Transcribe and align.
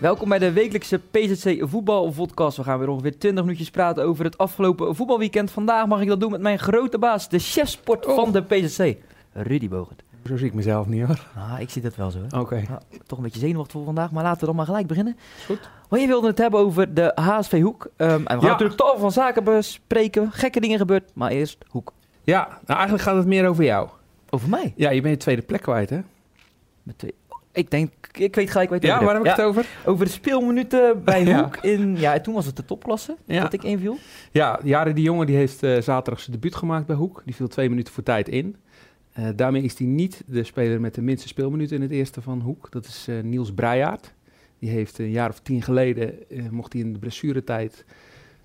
Welkom 0.00 0.28
bij 0.28 0.38
de 0.38 0.52
wekelijkse 0.52 0.98
PZC 1.10 1.56
voetbalvodcast. 1.68 2.56
We 2.56 2.62
gaan 2.62 2.78
weer 2.78 2.88
ongeveer 2.88 3.18
20 3.18 3.44
minuutjes 3.44 3.70
praten 3.70 4.04
over 4.04 4.24
het 4.24 4.38
afgelopen 4.38 4.94
voetbalweekend. 4.94 5.50
Vandaag 5.50 5.86
mag 5.86 6.00
ik 6.00 6.08
dat 6.08 6.20
doen 6.20 6.30
met 6.30 6.40
mijn 6.40 6.58
grote 6.58 6.98
baas, 6.98 7.28
de 7.28 7.38
chefsport 7.38 8.06
Oh. 8.06 8.14
van 8.14 8.32
de 8.32 8.42
PZC, 8.42 8.96
Rudy 9.32 9.68
Bogert. 9.68 10.02
Zo 10.26 10.36
zie 10.36 10.46
ik 10.46 10.54
mezelf 10.54 10.86
niet 10.86 11.06
hoor. 11.06 11.26
Ah, 11.36 11.60
ik 11.60 11.70
zie 11.70 11.82
dat 11.82 11.96
wel 11.96 12.10
zo. 12.10 12.18
Oké. 12.38 12.54
Ja, 12.56 12.80
toch 13.06 13.18
een 13.18 13.24
beetje 13.24 13.38
zenuwachtig 13.40 13.72
voor 13.72 13.84
vandaag, 13.84 14.10
maar 14.10 14.22
laten 14.22 14.40
we 14.40 14.46
dan 14.46 14.56
maar 14.56 14.64
gelijk 14.66 14.86
beginnen. 14.86 15.16
goed. 15.46 15.70
Want 15.88 16.02
je 16.02 16.08
wilde 16.08 16.26
het 16.26 16.38
hebben 16.38 16.60
over 16.60 16.94
de 16.94 17.12
HSV 17.14 17.60
Hoek. 17.62 17.86
Ehm, 17.96 18.10
en 18.10 18.18
we 18.22 18.24
gaan 18.28 18.40
Ja. 18.40 18.46
natuurlijk 18.48 18.78
tal 18.78 18.98
van 18.98 19.12
zaken 19.12 19.44
bespreken. 19.44 20.32
Gekke 20.32 20.60
dingen 20.60 20.78
gebeurd, 20.78 21.10
maar 21.14 21.30
eerst 21.30 21.58
Hoek. 21.68 21.92
Ja, 22.24 22.46
nou 22.48 22.58
eigenlijk 22.78 23.02
gaat 23.02 23.16
het 23.16 23.26
meer 23.26 23.48
over 23.48 23.64
jou. 23.64 23.88
Over 24.30 24.48
mij? 24.48 24.72
Ja, 24.76 24.90
je 24.90 25.00
bent 25.00 25.14
je 25.14 25.20
tweede 25.20 25.42
plek 25.42 25.62
kwijt 25.62 25.90
hè? 25.90 26.00
Met 26.82 26.98
twee- 26.98 27.14
Ik 27.52 27.70
denk, 27.70 27.92
ik 28.12 28.34
weet 28.34 28.50
gelijk 28.50 28.70
het 28.70 28.82
Ja, 28.82 28.94
over 28.94 29.06
waar 29.06 29.14
heb 29.14 29.24
ik 29.24 29.30
het 29.30 29.40
over? 29.40 29.66
Over 29.84 30.04
de 30.04 30.10
speelminuten 30.10 31.04
bij. 31.04 31.24
Hoek 31.40 31.56
in, 31.56 31.96
ja, 31.96 32.20
toen 32.20 32.34
was 32.34 32.46
het 32.46 32.56
de 32.56 32.64
topklasse 32.64 33.16
dat 33.26 33.52
ik 33.52 33.62
inviel. 33.62 33.98
Ja, 34.32 34.60
Jaren 34.62 34.94
die 34.94 35.04
jongen 35.04 35.26
die 35.26 35.36
heeft 35.36 35.62
eh, 35.62 35.80
zaterdag 35.80 36.20
zijn 36.20 36.36
debuut 36.36 36.54
gemaakt 36.54 36.86
bij 36.86 36.96
Hoek. 36.96 37.22
Die 37.24 37.34
viel 37.34 37.48
twee 37.48 37.68
minuten 37.68 37.92
voor 37.92 38.02
tijd 38.02 38.28
in. 38.28 38.56
Eh, 39.12 39.28
daarmee 39.36 39.62
is 39.62 39.78
hij 39.78 39.86
niet 39.86 40.22
de 40.26 40.44
speler 40.44 40.80
met 40.80 40.94
de 40.94 41.02
minste 41.02 41.28
speelminuten 41.28 41.76
in 41.76 41.82
het 41.82 41.90
eerste 41.90 42.22
van 42.22 42.40
Hoek. 42.40 42.70
Dat 42.70 42.86
is 42.86 43.06
eh, 43.08 43.20
Niels 43.22 43.52
Breijaard. 43.52 44.14
Die 44.58 44.70
heeft 44.70 44.98
een 44.98 45.10
jaar 45.10 45.28
of 45.28 45.40
tien 45.40 45.62
geleden, 45.62 46.14
mocht 46.50 46.72
hij 46.72 46.82
in 46.82 46.92
de 46.92 46.98
blessuretijd 46.98 47.84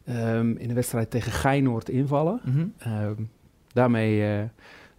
ehm, 0.05 0.55
in 0.57 0.67
de 0.67 0.73
wedstrijd 0.73 1.09
tegen 1.09 1.31
Geinoord 1.31 1.89
invallen. 1.89 2.41
Mhm. 2.43 2.65
Ehm, 2.77 3.23
daarmee 3.73 4.47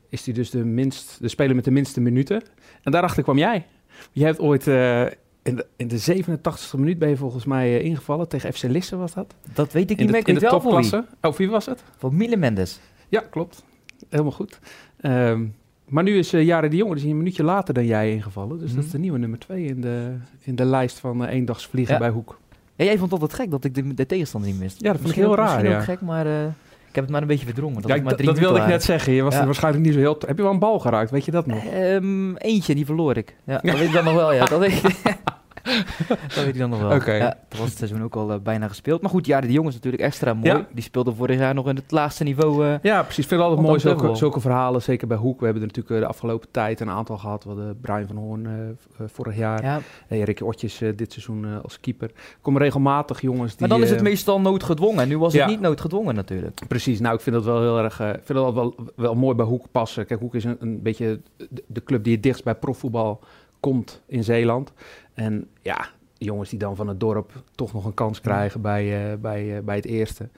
is 0.08 0.24
hij 0.24 0.34
dus 0.34 0.50
de, 0.50 0.64
minst, 0.64 1.20
de 1.20 1.28
speler 1.28 1.54
met 1.54 1.64
de 1.64 1.70
minste 1.70 2.00
minuten. 2.00 2.42
En 2.82 2.92
daarachter 2.92 3.22
kwam 3.22 3.38
jij. 3.38 3.66
Jij 4.12 4.26
hebt 4.26 4.38
ooit 4.40 4.66
eh, 4.66 5.02
in, 5.42 5.56
de, 5.56 5.66
in 5.76 5.88
de 5.88 6.22
87e 6.24 6.78
minuut 6.78 6.98
ben 6.98 7.08
je 7.08 7.16
volgens 7.16 7.44
mij 7.44 7.78
eh, 7.78 7.84
ingevallen. 7.84 8.28
Tegen 8.28 8.52
FC 8.52 8.62
Lisse 8.62 8.96
was 8.96 9.14
dat. 9.14 9.34
Dat 9.54 9.72
weet 9.72 9.90
ik 9.90 9.98
In 9.98 10.02
niet 10.04 10.12
meer. 10.14 10.24
de, 10.24 10.28
in 10.28 10.34
de 10.34 10.40
wie. 10.40 10.48
topklasse. 10.48 11.04
Oh, 11.20 11.34
wie 11.34 11.50
was 11.50 11.66
het? 11.66 11.82
Voor 11.96 12.14
Miele 12.14 12.36
Mendes. 12.36 12.80
Ja, 13.08 13.20
klopt. 13.30 13.64
Helemaal 14.08 14.32
goed. 14.32 14.58
Ehm, 15.00 15.44
maar 15.88 16.02
nu 16.02 16.18
is 16.18 16.34
uh, 16.34 16.42
Jaren 16.44 16.70
de 16.70 16.76
Jonge, 16.76 16.94
dus 16.94 17.02
een 17.02 17.16
minuutje 17.16 17.42
later 17.42 17.74
dan 17.74 17.86
jij 17.86 18.12
ingevallen. 18.12 18.58
Dus 18.58 18.66
Mhm. 18.66 18.76
dat 18.76 18.84
is 18.84 18.90
de 18.90 18.98
nieuwe 18.98 19.18
nummer 19.18 19.38
twee 19.38 19.64
in 19.64 19.80
de, 19.80 20.14
in 20.40 20.54
de 20.54 20.64
lijst 20.64 20.98
van 20.98 21.24
eh, 21.26 21.34
eendagsvliegen 21.34 21.94
Ja. 21.94 22.00
bij 22.00 22.10
Hoek. 22.10 22.38
Ja, 22.76 22.84
jij 22.84 22.98
vond 22.98 23.10
het 23.10 23.20
altijd 23.20 23.40
gek 23.40 23.50
dat 23.50 23.64
ik 23.64 23.74
de, 23.74 23.94
de 23.94 24.06
tegenstander 24.06 24.50
niet 24.50 24.58
miste. 24.60 24.84
Ja, 24.84 24.90
dat 24.92 25.00
vond 25.00 25.12
ik 25.12 25.18
heel 25.18 25.34
raar, 25.36 25.44
Misschien 25.52 25.70
ja. 25.70 25.78
ook 25.78 25.84
gek, 25.84 26.00
maar 26.00 26.26
eh, 26.26 26.46
ik 26.94 27.00
heb 27.00 27.04
het 27.04 27.12
maar 27.20 27.22
een 27.22 27.34
beetje 27.36 27.46
verdrongen. 27.52 27.82
Dat, 27.82 27.96
Ja, 27.96 28.02
maar 28.02 28.14
drie 28.14 28.26
dat 28.28 28.38
wilde 28.38 28.58
ik 28.60 28.66
net 28.66 28.82
zeggen. 28.84 29.12
Je 29.12 29.22
was 29.22 29.34
Ja. 29.34 29.44
waarschijnlijk 29.44 29.84
niet 29.84 29.94
zo 29.94 29.98
heel... 30.00 30.16
Heb 30.26 30.36
je 30.36 30.42
wel 30.42 30.52
een 30.52 30.58
bal 30.58 30.78
geraakt? 30.78 31.10
Weet 31.10 31.24
je 31.24 31.30
dat 31.30 31.46
nog? 31.46 31.64
Ehm, 31.64 32.34
eentje, 32.36 32.74
die 32.74 32.84
verloor 32.86 33.16
ik. 33.16 33.36
Ja, 33.46 33.58
dat 33.62 33.78
weet 33.78 33.86
ik 33.88 33.92
dan 33.92 34.04
nog 34.04 34.14
wel, 34.14 34.32
ja. 34.32 34.44
Dat 34.44 34.58
weet 34.58 34.72
ik, 34.84 34.96
dat 36.08 36.34
weet 36.34 36.46
ik 36.46 36.58
dan 36.58 36.70
nog 36.70 36.80
wel. 36.80 36.94
Oké. 36.94 37.12
Ja, 37.12 37.36
toen 37.48 37.60
was 37.60 37.68
het 37.68 37.78
seizoen 37.78 38.02
ook 38.02 38.16
al 38.16 38.32
eh, 38.32 38.38
bijna 38.42 38.68
gespeeld. 38.68 39.00
Maar 39.02 39.10
goed, 39.10 39.26
ja, 39.26 39.40
de 39.40 39.52
jongens 39.52 39.74
natuurlijk 39.74 40.02
extra 40.02 40.34
mooi. 40.34 40.46
Ja. 40.48 40.66
Die 40.72 40.82
speelden 40.82 41.14
vorig 41.16 41.38
jaar 41.38 41.54
nog 41.54 41.68
in 41.68 41.76
het 41.76 41.90
laagste 41.90 42.24
niveau. 42.24 42.66
eh, 42.66 42.74
Ja, 42.82 43.02
precies. 43.02 43.22
Ik 43.24 43.28
vind 43.28 43.40
het 43.40 43.50
altijd 43.50 43.66
mooi 43.68 43.80
zulke, 43.80 44.14
zulke 44.14 44.40
verhalen, 44.40 44.82
zeker 44.82 45.06
bij 45.06 45.16
Hoek. 45.16 45.38
We 45.38 45.44
hebben 45.44 45.62
er 45.62 45.68
natuurlijk 45.68 45.94
eh, 45.94 46.00
de 46.02 46.06
afgelopen 46.12 46.48
tijd 46.50 46.80
een 46.80 46.90
aantal 46.90 47.18
gehad. 47.18 47.42
We 47.44 47.48
hadden 47.50 47.80
Brian 47.80 48.06
van 48.06 48.16
Hoorn 48.16 48.78
vorig 49.06 49.36
jaar. 49.36 49.62
ja. 49.62 49.80
En 50.08 50.22
Ricky 50.24 50.42
Otjes 50.42 50.78
dit 50.96 51.12
seizoen 51.12 51.62
als 51.62 51.80
keeper. 51.80 52.08
Er 52.14 52.38
komen 52.40 52.60
regelmatig 52.62 53.20
jongens 53.20 53.50
die... 53.56 53.60
Maar 53.60 53.68
dan 53.78 53.82
is 53.86 53.90
het 53.90 54.02
meestal 54.02 54.40
noodgedwongen. 54.40 55.02
En 55.02 55.08
nu 55.08 55.18
was 55.18 55.32
het 55.32 55.46
niet 55.46 55.60
noodgedwongen 55.60 56.14
natuurlijk. 56.14 56.60
Precies, 56.68 57.00
nou 57.00 57.14
ik 57.14 57.20
vind 57.20 57.36
dat 57.36 57.44
wel 57.44 57.60
heel 57.60 57.78
erg, 57.78 58.00
ik 58.00 58.20
vind 58.24 58.38
dat 58.38 58.54
wel, 58.54 58.74
wel 58.96 59.14
mooi 59.14 59.34
bij 59.36 59.46
Hoek 59.46 59.66
passen. 59.70 60.06
Kijk, 60.06 60.20
Hoek 60.20 60.34
is 60.34 60.44
een, 60.44 60.56
een 60.60 60.82
beetje 60.82 61.20
de, 61.36 61.64
de 61.66 61.82
club 61.82 62.04
die 62.04 62.12
het 62.14 62.22
dichtst 62.22 62.44
bij 62.44 62.54
profvoetbal 62.54 63.20
komt 63.60 64.02
in 64.06 64.24
Zeeland. 64.24 64.72
En 65.14 65.48
ja, 65.62 65.86
jongens 66.18 66.50
die 66.50 66.58
dan 66.58 66.76
van 66.76 66.88
het 66.88 67.00
dorp 67.00 67.32
toch 67.54 67.72
nog 67.72 67.84
een 67.84 67.94
kans 67.94 68.20
krijgen 68.20 68.60
bij, 68.60 69.10
eh, 69.12 69.18
bij, 69.18 69.56
eh, 69.56 69.62
bij 69.62 69.76
het 69.76 69.84
eerste. 69.84 70.28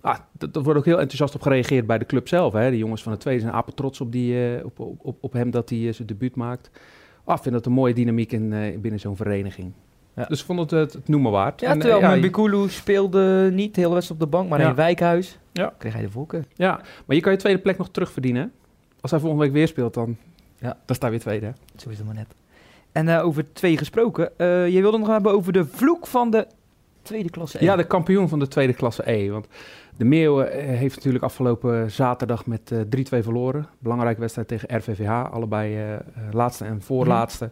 Ah, 0.00 0.18
dat, 0.32 0.54
dat 0.54 0.64
wordt 0.64 0.78
ook 0.78 0.84
heel 0.84 0.98
enthousiast 0.98 1.34
op 1.34 1.42
gereageerd 1.42 1.86
bij 1.86 1.98
de 1.98 2.06
club 2.06 2.28
zelf. 2.28 2.52
Hè. 2.52 2.70
De 2.70 2.78
jongens 2.78 3.02
van 3.02 3.12
het 3.12 3.20
tweede 3.20 3.40
zijn 3.40 3.52
apen 3.52 3.74
trots 3.74 4.00
op, 4.00 4.12
die, 4.12 4.56
eh, 4.56 4.64
op, 4.64 4.78
op, 4.80 4.98
op, 5.02 5.16
op 5.20 5.32
hem 5.32 5.50
dat 5.50 5.68
hij 5.70 5.92
zijn 5.92 6.06
debuut 6.08 6.36
maakt. 6.36 6.70
Ah, 7.24 7.36
ik 7.36 7.42
vind 7.42 7.54
dat 7.54 7.66
een 7.66 7.72
mooie 7.72 7.94
dynamiek 7.94 8.32
in, 8.32 8.52
eh, 8.52 8.78
binnen 8.78 9.00
zo'n 9.00 9.16
vereniging. 9.16 9.72
Ja. 10.16 10.24
Dus 10.24 10.40
ik 10.40 10.46
vond 10.46 10.58
het 10.60 10.70
het, 10.70 10.92
het 10.92 11.08
noemen 11.08 11.30
waard. 11.32 11.60
Ja, 11.60 11.68
En, 11.70 11.78
terwijl 11.78 12.00
ja, 12.00 12.16
Mbikulu 12.16 12.68
speelde 12.68 13.50
niet 13.52 13.76
hele 13.76 13.92
wedstrijd 13.92 14.20
op 14.22 14.30
de 14.30 14.36
bank, 14.36 14.48
maar 14.48 14.60
Ja. 14.60 14.68
in 14.68 14.74
Wijkhuis 14.74 15.38
Ja. 15.52 15.74
kreeg 15.78 15.92
hij 15.92 16.02
de 16.02 16.10
voorkeur. 16.10 16.44
Ja, 16.54 16.80
maar 17.06 17.16
je 17.16 17.22
kan 17.22 17.32
je 17.32 17.38
tweede 17.38 17.60
plek 17.60 17.78
nog 17.78 17.90
terugverdienen. 17.90 18.52
Als 19.00 19.10
hij 19.10 19.20
volgende 19.20 19.44
week 19.44 19.52
weer 19.54 19.68
speelt, 19.68 19.94
dan, 19.94 20.16
Ja. 20.58 20.76
dan 20.86 20.96
sta 20.96 21.06
je 21.06 21.12
weer 21.12 21.20
tweede. 21.20 21.46
hè? 21.46 21.52
Zo 21.76 21.88
is 21.90 21.96
het 21.96 22.06
maar 22.06 22.14
net. 22.14 22.34
En 22.92 23.08
eh, 23.08 23.24
over 23.24 23.52
twee 23.52 23.76
gesproken. 23.78 24.38
eh 24.38 24.68
je 24.68 24.80
wilde 24.80 24.98
nog 24.98 25.08
hebben 25.08 25.32
over 25.32 25.52
de 25.52 25.64
vloek 25.64 26.06
van 26.06 26.30
de 26.30 26.46
tweede 27.02 27.30
klasse. 27.30 27.64
Ja, 27.64 27.76
de 27.76 27.86
kampioen 27.86 28.28
van 28.28 28.38
de 28.38 28.48
tweede 28.48 28.72
klasse 28.72 29.10
E. 29.10 29.30
Want 29.30 29.46
de 29.96 30.04
Meeuwen 30.04 30.52
eh, 30.52 30.64
heeft 30.78 30.96
natuurlijk 30.96 31.24
afgelopen 31.24 31.90
zaterdag 31.90 32.46
met 32.46 32.72
eh 32.72 32.78
3-2 32.78 32.82
verloren. 33.22 33.68
Belangrijke 33.78 34.20
wedstrijd 34.20 34.48
tegen 34.48 34.76
RVVH. 34.76 35.32
Allebei 35.32 35.98
laatste 36.30 36.64
en 36.64 36.82
voorlaatste. 36.82 37.50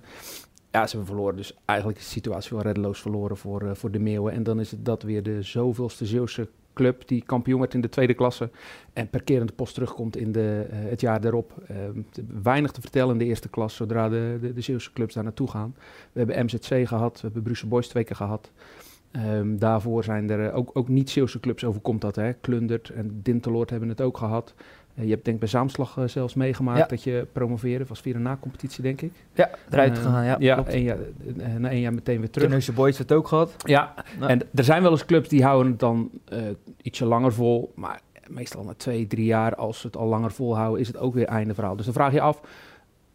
Ja, 0.70 0.86
ze 0.86 0.96
hebben 0.96 1.14
verloren. 1.14 1.36
Dus 1.36 1.54
eigenlijk 1.64 1.98
is 1.98 2.04
de 2.04 2.10
situatie 2.10 2.50
wel 2.50 2.62
reddeloos 2.62 3.00
verloren 3.00 3.36
voor, 3.36 3.76
voor 3.76 3.90
de 3.90 3.98
Meeuwen. 3.98 4.32
En 4.32 4.42
dan 4.42 4.60
is 4.60 4.70
het 4.70 4.84
dat 4.84 5.02
weer 5.02 5.22
de 5.22 5.42
zoveelste 5.42 6.06
Zeeuwse 6.06 6.48
club 6.72 7.08
die 7.08 7.22
kampioen 7.26 7.60
werd 7.60 7.74
in 7.74 7.80
de 7.80 7.88
tweede 7.88 8.14
klasse. 8.14 8.50
En 8.92 9.08
per 9.08 9.22
keer 9.22 9.40
in 9.40 9.46
de 9.46 9.52
post 9.52 9.74
terugkomt 9.74 10.16
in 10.16 10.32
de, 10.32 10.66
eh, 10.70 10.78
het 10.78 11.00
jaar 11.00 11.20
daarop. 11.20 11.52
Eh, 11.66 11.76
te- 12.10 12.24
weinig 12.42 12.70
te 12.70 12.80
vertellen 12.80 13.12
in 13.12 13.18
de 13.18 13.24
eerste 13.24 13.48
klas 13.48 13.74
zodra 13.74 14.08
de, 14.08 14.38
de, 14.40 14.52
de 14.52 14.90
clubs 14.92 15.14
daar 15.14 15.24
naartoe 15.24 15.50
gaan. 15.50 15.74
We 16.12 16.18
hebben 16.18 16.44
MZC 16.44 16.88
gehad, 16.88 17.14
we 17.14 17.20
hebben 17.22 17.42
Brussel 17.42 17.68
Boys 17.68 17.88
twee 17.88 18.04
keer 18.04 18.16
gehad. 18.16 18.50
Ehm, 19.10 19.56
daarvoor 19.56 20.04
zijn 20.04 20.30
er 20.30 20.48
eh, 20.48 20.56
ook, 20.56 20.70
ook 20.72 20.88
niet-Zeeuwse 20.88 21.40
clubs, 21.40 21.64
overkomt 21.64 22.00
dat. 22.00 22.16
Hè? 22.16 22.32
Klundert 22.32 22.90
en 22.90 23.20
Dinteloord 23.22 23.70
hebben 23.70 23.88
het 23.88 24.00
ook 24.00 24.16
gehad. 24.16 24.54
Eh, 24.94 25.04
je 25.04 25.10
hebt 25.10 25.24
denk 25.24 25.34
ik 25.36 25.38
bij 25.42 25.48
Zaamslag 25.48 25.96
eh, 25.98 26.04
zelfs 26.06 26.34
meegemaakt 26.34 26.78
Ja. 26.78 26.86
dat 26.86 27.02
je 27.02 27.26
promoveerde. 27.32 27.84
was 27.88 28.00
via 28.00 28.14
een 28.14 28.22
na-competitie, 28.22 28.82
denk 28.82 29.00
ik. 29.00 29.12
Ja, 29.34 29.50
eruit 29.70 29.96
Eh, 29.98 30.02
gegaan. 30.04 30.24
Ja, 30.24 30.36
ja 30.38 30.54
klopt. 30.54 30.72
jaar, 30.74 30.98
eh, 31.38 31.54
na 31.58 31.70
één 31.70 31.80
jaar 31.80 31.94
meteen 31.94 32.18
weer 32.18 32.30
terug. 32.30 32.42
Terneuzen 32.46 32.74
Boys 32.74 32.98
het 32.98 33.12
ook 33.12 33.28
gehad. 33.28 33.54
Ja, 33.66 33.94
Nou. 34.18 34.30
en 34.30 34.40
er 34.54 34.64
zijn 34.64 34.82
wel 34.82 34.90
eens 34.90 35.04
clubs 35.04 35.28
die 35.28 35.44
houden 35.44 35.70
het 35.70 35.80
dan 35.80 36.10
ietsje 36.82 37.04
langer 37.04 37.32
vol. 37.32 37.72
Maar 37.74 38.00
meestal 38.28 38.64
na 38.64 38.74
twee, 38.76 39.06
drie 39.06 39.24
jaar, 39.24 39.54
als 39.54 39.80
ze 39.80 39.86
het 39.86 39.96
al 39.96 40.06
langer 40.06 40.30
volhouden, 40.32 40.80
is 40.80 40.86
het 40.86 40.96
ook 40.98 41.14
weer 41.14 41.26
einde 41.26 41.54
verhaal. 41.54 41.76
Dus 41.76 41.84
dan 41.84 41.94
vraag 41.94 42.12
je 42.12 42.20
af, 42.20 42.40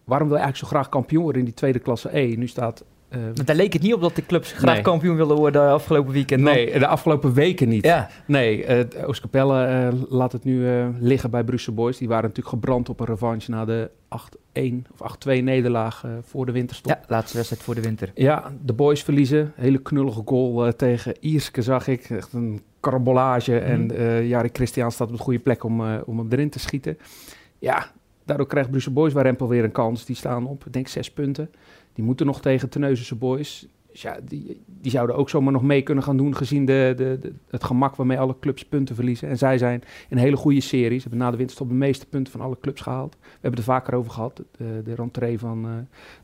waarom 0.03 0.27
wil 0.27 0.37
je 0.37 0.43
eigenlijk 0.43 0.71
zo 0.71 0.77
graag 0.79 0.89
kampioen 0.89 1.21
worden 1.23 1.39
in 1.41 1.47
die 1.47 1.53
tweede 1.57 1.79
klasse 1.79 2.17
E? 2.17 2.35
Nu 2.35 2.47
staat... 2.47 2.83
eh, 3.15 3.21
Want 3.33 3.47
daar 3.47 3.55
leek 3.55 3.73
het 3.73 3.81
niet 3.81 3.93
op 3.93 4.01
dat 4.01 4.15
de 4.15 4.25
clubs 4.25 4.51
graag 4.51 4.73
Nee. 4.73 4.81
kampioen 4.83 5.15
wilden 5.15 5.37
worden 5.37 5.69
afgelopen 5.69 6.13
weekend. 6.13 6.41
nee, 6.41 6.79
de 6.79 6.87
afgelopen 6.87 7.33
weken 7.33 7.69
niet. 7.69 7.85
Ja, 7.85 8.09
Nee, 8.27 8.65
uh, 8.67 9.07
Oostkapelle 9.07 9.91
laat 10.09 10.31
het 10.31 10.43
nu 10.43 10.67
eh, 10.69 10.87
liggen 10.99 11.29
bij 11.31 11.43
Brussel 11.43 11.73
Boys. 11.73 11.97
Die 11.97 12.07
waren 12.07 12.23
natuurlijk 12.23 12.49
gebrand 12.55 12.89
op 12.89 12.99
een 12.99 13.05
revanche 13.05 13.51
na 13.51 13.65
de 13.65 13.89
8-1 14.53 14.87
of 14.97 15.01
8-2 15.27 15.41
nederlaag 15.43 16.03
eh, 16.05 16.11
voor 16.21 16.45
de 16.45 16.51
winterstop. 16.51 16.91
ja, 16.91 16.99
laatste 17.07 17.35
wedstrijd 17.37 17.63
voor 17.63 17.75
de 17.75 17.81
winter. 17.81 18.11
Ja, 18.15 18.51
de 18.65 18.73
boys 18.73 19.03
verliezen. 19.03 19.51
Hele 19.55 19.77
knullige 19.81 20.21
goal 20.25 20.73
tegen 20.75 21.13
Ierske 21.19 21.61
zag 21.61 21.87
ik. 21.87 22.09
Echt 22.09 22.33
een 22.33 22.61
karabolage. 22.79 23.57
En 23.59 23.81
Mhm. 23.85 23.91
eh 23.95 24.27
Jari 24.27 24.49
Christian 24.53 24.91
staat 24.91 25.07
op 25.11 25.17
de 25.17 25.23
goede 25.23 25.39
plek 25.39 25.63
om, 25.63 25.81
om 26.05 26.17
hem 26.17 26.27
erin 26.29 26.49
te 26.49 26.59
schieten. 26.59 26.97
Ja, 27.59 27.91
daardoor 28.25 28.47
krijgt 28.47 28.69
Brussel 28.69 28.91
Boys 28.93 29.13
bij 29.13 29.23
Rempel 29.23 29.47
weer 29.47 29.63
een 29.63 29.71
kans. 29.71 30.05
Die 30.05 30.15
staan 30.15 30.45
op, 30.47 30.65
ik 30.65 30.73
denk 30.73 30.87
zes 30.87 31.11
punten. 31.11 31.49
Die 31.95 32.03
moeten 32.05 32.25
nog 32.25 32.41
tegen 32.41 32.69
Terneuzense 32.69 33.15
Boys. 33.15 33.67
Dus 33.91 34.01
ja, 34.03 34.17
die, 34.23 34.61
die 34.81 34.91
zouden 34.91 35.15
ook 35.15 35.29
zomaar 35.29 35.51
nog 35.53 35.61
mee 35.63 35.81
kunnen 35.81 36.03
gaan 36.03 36.17
doen... 36.17 36.35
gezien 36.35 36.65
de, 36.65 36.93
de, 36.97 37.17
de- 37.21 37.33
het 37.49 37.63
gemak 37.63 37.95
waarmee 37.95 38.19
alle 38.19 38.35
clubs 38.39 38.65
punten 38.65 38.95
verliezen. 38.95 39.29
En 39.29 39.37
zij 39.37 39.57
zijn 39.57 39.83
een 40.09 40.17
hele 40.17 40.35
goede 40.35 40.61
serie. 40.61 40.95
Ze 40.99 41.01
hebben 41.07 41.19
na 41.19 41.31
de 41.31 41.37
winterstop 41.37 41.67
de 41.69 41.73
meeste 41.73 42.05
punten 42.05 42.31
van 42.31 42.41
alle 42.41 42.57
clubs 42.61 42.81
gehaald. 42.81 43.15
We 43.21 43.27
hebben 43.31 43.49
het 43.49 43.59
er 43.59 43.65
vaker 43.75 43.93
over 43.93 44.11
gehad. 44.11 44.35
De, 44.57 44.81
de 44.83 44.95
rentree 44.95 45.39
van 45.39 45.65
eh, 45.65 45.71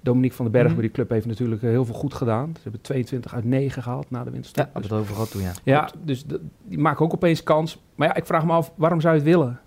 Dominique 0.01 0.35
van 0.35 0.45
den 0.45 0.53
Berg 0.53 0.65
Mhm. 0.65 0.73
bij 0.75 0.83
die 0.83 0.91
club 0.95 1.09
heeft 1.09 1.25
natuurlijk 1.25 1.63
eh, 1.63 1.69
heel 1.69 1.85
veel 1.85 1.95
goed 1.95 2.13
gedaan. 2.13 2.49
Ze 2.55 2.61
hebben 2.63 2.81
22 2.81 3.33
uit 3.33 3.43
9 3.45 3.83
gehaald 3.83 4.09
na 4.09 4.19
de 4.19 4.25
Ja, 4.25 4.31
winterstop. 4.31 4.63
hebben 4.63 4.81
Dus- 4.81 4.89
we 4.91 4.95
het 4.97 5.03
over 5.03 5.15
gehad 5.15 5.31
toen, 5.31 5.41
ja. 5.41 5.51
ja, 5.63 5.89
dus 6.03 6.25
die 6.63 6.79
maken 6.79 7.05
ook 7.05 7.13
opeens 7.13 7.43
kans. 7.43 7.81
Maar 7.95 8.07
ja, 8.07 8.15
ik 8.15 8.25
vraag 8.25 8.45
me 8.45 8.51
af, 8.51 8.73
waarom 8.75 9.01
zou 9.01 9.13
je 9.15 9.19
het 9.21 9.29
willen? 9.29 9.59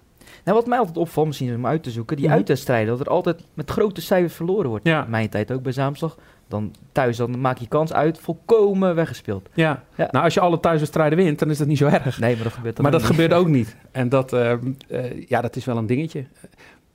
Nou, 0.44 0.56
wat 0.58 0.66
mij 0.66 0.78
altijd 0.78 0.96
opvalt, 0.96 1.26
misschien 1.26 1.54
om 1.54 1.66
uit 1.66 1.82
te 1.82 1.90
zoeken, 1.90 2.16
die 2.16 2.26
Mhm. 2.26 2.34
uitwedstrijden, 2.34 2.88
dat 2.88 3.00
er 3.06 3.12
altijd 3.12 3.44
met 3.54 3.70
grote 3.70 4.00
cijfers 4.00 4.34
verloren 4.34 4.68
wordt. 4.68 4.86
Ja. 4.86 5.04
In 5.04 5.10
Mijn 5.10 5.28
tijd 5.28 5.52
ook 5.52 5.62
bij 5.62 5.72
Zaamslag. 5.72 6.16
Dan 6.48 6.74
thuis, 6.92 7.16
dan 7.16 7.40
maak 7.40 7.58
je 7.58 7.68
kans 7.68 7.92
uit, 7.92 8.18
volkomen 8.18 8.94
weggespeeld. 8.94 9.48
Ja. 9.54 9.84
Ja. 9.94 10.08
nou 10.10 10.24
als 10.24 10.34
je 10.34 10.40
alle 10.40 10.60
thuiswedstrijden 10.60 11.18
wint, 11.18 11.38
dan 11.38 11.50
is 11.50 11.58
dat 11.58 11.66
niet 11.66 11.78
zo 11.78 11.86
erg. 11.86 12.18
Nee, 12.20 12.34
maar 12.34 12.44
dat 12.44 12.52
gebeurt 12.52 12.78
maar 12.78 12.90
dat 12.90 13.00
niet. 13.00 13.10
gebeurt 13.10 13.32
ook 13.32 13.48
niet. 13.48 13.76
En 13.92 14.08
dat, 14.08 14.32
ehm, 14.32 14.72
eh, 14.88 15.28
ja, 15.28 15.40
dat 15.40 15.56
is 15.56 15.64
wel 15.64 15.76
een 15.76 15.86
dingetje. 15.86 16.24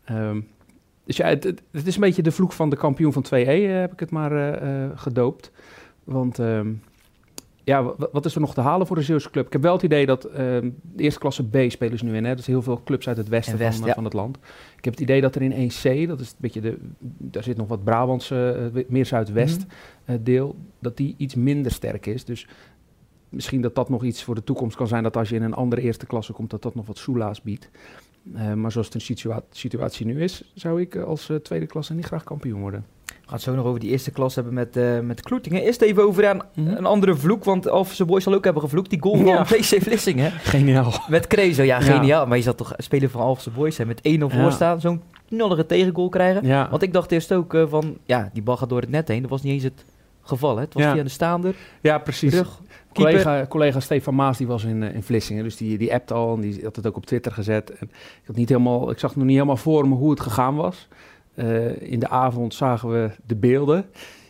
Ehm, 0.05 0.39
dus 1.05 1.17
ja, 1.17 1.25
het, 1.27 1.61
is 1.71 1.95
een 1.95 2.01
beetje 2.01 2.21
de 2.21 2.31
vloek 2.31 2.51
van 2.51 2.69
de 2.69 2.75
kampioen 2.75 3.13
van 3.13 3.21
2E, 3.23 3.65
eh, 3.67 3.79
heb 3.79 3.91
ik 3.93 3.99
het 3.99 4.11
maar 4.11 4.31
eh, 4.31 4.83
eh, 4.83 4.89
gedoopt. 4.95 5.51
Want 6.03 6.39
ehm, 6.39 6.71
ja, 7.69 7.94
wat 8.12 8.25
is 8.25 8.36
er 8.36 8.42
nog 8.42 8.54
te 8.54 8.62
halen 8.62 8.88
voor 8.88 8.95
de 8.95 9.01
Zeeuwse 9.01 9.30
club? 9.30 9.45
Ik 9.45 9.54
heb 9.54 9.62
wel 9.62 9.74
het 9.74 9.83
idee 9.83 10.06
dat 10.06 10.24
ehm, 10.25 10.69
de 10.81 11.04
eerste 11.04 11.19
klasse 11.19 11.44
B 11.48 11.57
spelen 11.68 11.98
ze 11.98 12.06
nu 12.06 12.16
in. 12.16 12.24
Hè? 12.24 12.30
Dat 12.30 12.39
is 12.39 12.48
heel 12.48 12.62
veel 12.62 12.81
clubs 12.83 13.07
uit 13.07 13.18
het 13.18 13.27
westen 13.27 13.54
En 13.54 13.60
West, 13.60 13.77
van, 13.80 13.88
ja. 13.88 13.94
van 13.94 14.04
het 14.04 14.13
land. 14.13 14.38
Ik 14.77 14.83
heb 14.86 14.94
het 14.94 15.01
idee 15.04 15.21
dat 15.21 15.36
er 15.36 15.42
in 15.42 15.51
1C, 15.71 16.07
dat 16.07 16.19
is 16.19 16.30
een 16.30 16.36
beetje 16.38 16.62
de, 16.62 16.77
daar 17.18 17.44
zit 17.44 17.57
nog 17.57 17.68
wat 17.68 17.83
Brabantse, 17.83 18.69
eh, 18.75 18.83
meer 18.88 19.06
Zuidwest 19.06 19.57
Mhm. 19.60 19.68
eh, 20.06 20.16
deel, 20.21 20.56
dat 20.80 20.98
die 20.98 21.16
iets 21.18 21.36
minder 21.36 21.71
sterk 21.71 22.06
is. 22.06 22.25
Dus 22.25 22.48
misschien 23.30 23.62
dat 23.62 23.75
dat 23.75 23.89
nog 23.89 24.04
iets 24.04 24.24
voor 24.24 24.36
de 24.36 24.44
toekomst 24.44 24.75
kan 24.77 24.88
zijn, 24.88 25.04
dat 25.04 25.18
als 25.18 25.30
je 25.30 25.36
in 25.36 25.44
een 25.44 25.54
andere 25.54 25.81
eerste 25.81 26.06
klasse 26.06 26.33
komt, 26.33 26.50
dat 26.50 26.62
dat 26.62 26.75
nog 26.75 26.86
wat 26.88 26.98
soelaas 26.98 27.42
biedt. 27.42 27.69
Eh, 28.36 28.54
maar 28.54 28.71
zoals 28.71 28.89
de 28.89 29.00
situa- 29.00 29.44
situatie 29.51 30.06
nu 30.06 30.21
is, 30.24 30.51
zou 30.54 30.81
ik 30.81 30.95
eh, 30.95 31.04
als 31.04 31.30
eh, 31.30 31.36
tweede 31.38 31.66
klasse 31.66 31.94
niet 31.94 32.06
graag 32.06 32.24
kampioen 32.24 32.62
worden. 32.62 32.86
We 33.29 33.35
gaan 33.35 33.43
het 33.43 33.55
zo 33.55 33.61
nog 33.63 33.65
over 33.69 33.79
die 33.79 33.89
eerste 33.89 34.11
klas 34.11 34.35
hebben 34.35 34.53
met, 34.53 34.77
eh 34.77 34.99
met 34.99 35.21
Kloetingen. 35.21 35.61
Eerst 35.63 35.81
even 35.81 36.03
over 36.03 36.27
aan 36.27 36.41
een 36.55 36.85
andere 36.85 37.15
vloek, 37.15 37.43
want 37.43 37.67
Alphense 37.69 38.05
Boys 38.05 38.23
zal 38.23 38.33
ook 38.33 38.43
hebben 38.43 38.61
gevloekt. 38.61 38.89
Die 38.89 39.01
goal 39.01 39.15
van 39.17 39.25
Ja. 39.25 39.43
PC 39.43 39.63
Vlissingen 39.63 40.31
Geniaal. 40.55 40.93
met 41.09 41.27
Krezo. 41.27 41.63
Ja, 41.63 41.79
Ja. 41.79 41.81
geniaal. 41.97 42.27
Maar 42.27 42.37
je 42.37 42.43
zat 42.43 42.57
toch 42.57 42.73
spelen 42.77 43.09
van 43.09 43.21
Alphense 43.21 43.49
Boys 43.49 43.77
hè, 43.77 43.85
met 43.85 43.99
1-0 44.03 44.31
Ja. 44.31 44.41
voor 44.41 44.51
staan. 44.51 44.81
Zo'n 44.81 45.01
knallige 45.27 45.65
tegengoal 45.65 46.09
krijgen. 46.09 46.45
Ja, 46.45 46.67
Want 46.69 46.81
ik 46.81 46.93
dacht 46.93 47.11
eerst 47.11 47.33
ook 47.33 47.53
eh, 47.53 47.63
van, 47.69 47.97
ja, 48.05 48.29
die 48.33 48.43
bal 48.43 48.57
gaat 48.57 48.69
door 48.69 48.81
het 48.81 48.89
net 48.89 49.07
heen. 49.07 49.21
Dat 49.21 49.29
was 49.29 49.41
niet 49.41 49.53
eens 49.53 49.63
het 49.63 49.85
geval, 50.21 50.55
hè. 50.55 50.61
Het 50.61 50.73
was 50.73 50.83
Ja. 50.83 50.93
via 50.93 51.03
de 51.03 51.09
staander, 51.09 51.55
ja 51.81 51.97
precies. 51.97 52.33
rug. 52.33 52.59
Collega, 52.93 53.45
collega 53.49 53.79
Stefan 53.79 54.15
Maas 54.15 54.37
die 54.37 54.47
was 54.47 54.63
in, 54.63 54.83
eh, 54.83 54.95
in 54.95 55.03
Vlissingen, 55.03 55.43
dus 55.43 55.57
die, 55.57 55.77
die 55.77 55.93
appte 55.93 56.13
al 56.13 56.33
en 56.35 56.41
die 56.41 56.59
had 56.63 56.75
het 56.75 56.87
ook 56.87 56.95
op 56.95 57.05
Twitter 57.05 57.31
gezet. 57.31 57.69
En 57.71 57.87
ik, 58.21 58.27
had 58.27 58.35
niet 58.35 58.49
helemaal, 58.49 58.91
ik 58.91 58.99
zag 58.99 59.15
nog 59.15 59.25
niet 59.25 59.33
helemaal 59.33 59.57
voor 59.57 59.87
me 59.87 59.95
hoe 59.95 60.09
het 60.09 60.19
gegaan 60.19 60.55
was. 60.55 60.87
Eh, 61.39 61.91
in 61.91 62.00
de 62.00 62.09
avond 62.09 62.53
zagen 62.53 62.89
we 62.89 63.09
de 63.25 63.36
beelden. 63.36 63.86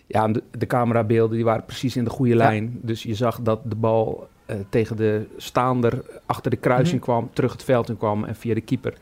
Ja, 0.08 0.28
de, 0.28 0.44
de 0.58 0.68
camerabeelden 0.68 1.36
die 1.36 1.46
waren 1.46 1.66
precies 1.66 1.96
in 1.96 2.04
de 2.04 2.10
goede 2.10 2.32
Ja. 2.32 2.38
lijn. 2.38 2.80
Dus 2.82 3.04
je 3.04 3.16
zag 3.16 3.42
dat 3.42 3.60
de 3.66 3.76
bal 3.76 4.28
eh, 4.46 4.56
tegen 4.70 4.98
de 4.98 5.26
staander 5.38 6.02
achter 6.26 6.52
de 6.52 6.58
kruising 6.58 7.02
Mhm. 7.02 7.10
kwam, 7.10 7.30
terug 7.34 7.52
het 7.52 7.64
veld 7.64 7.90
in 7.90 7.98
kwam 7.98 8.24
en 8.24 8.36
via 8.36 8.54
de 8.54 8.62
keeper 8.62 8.94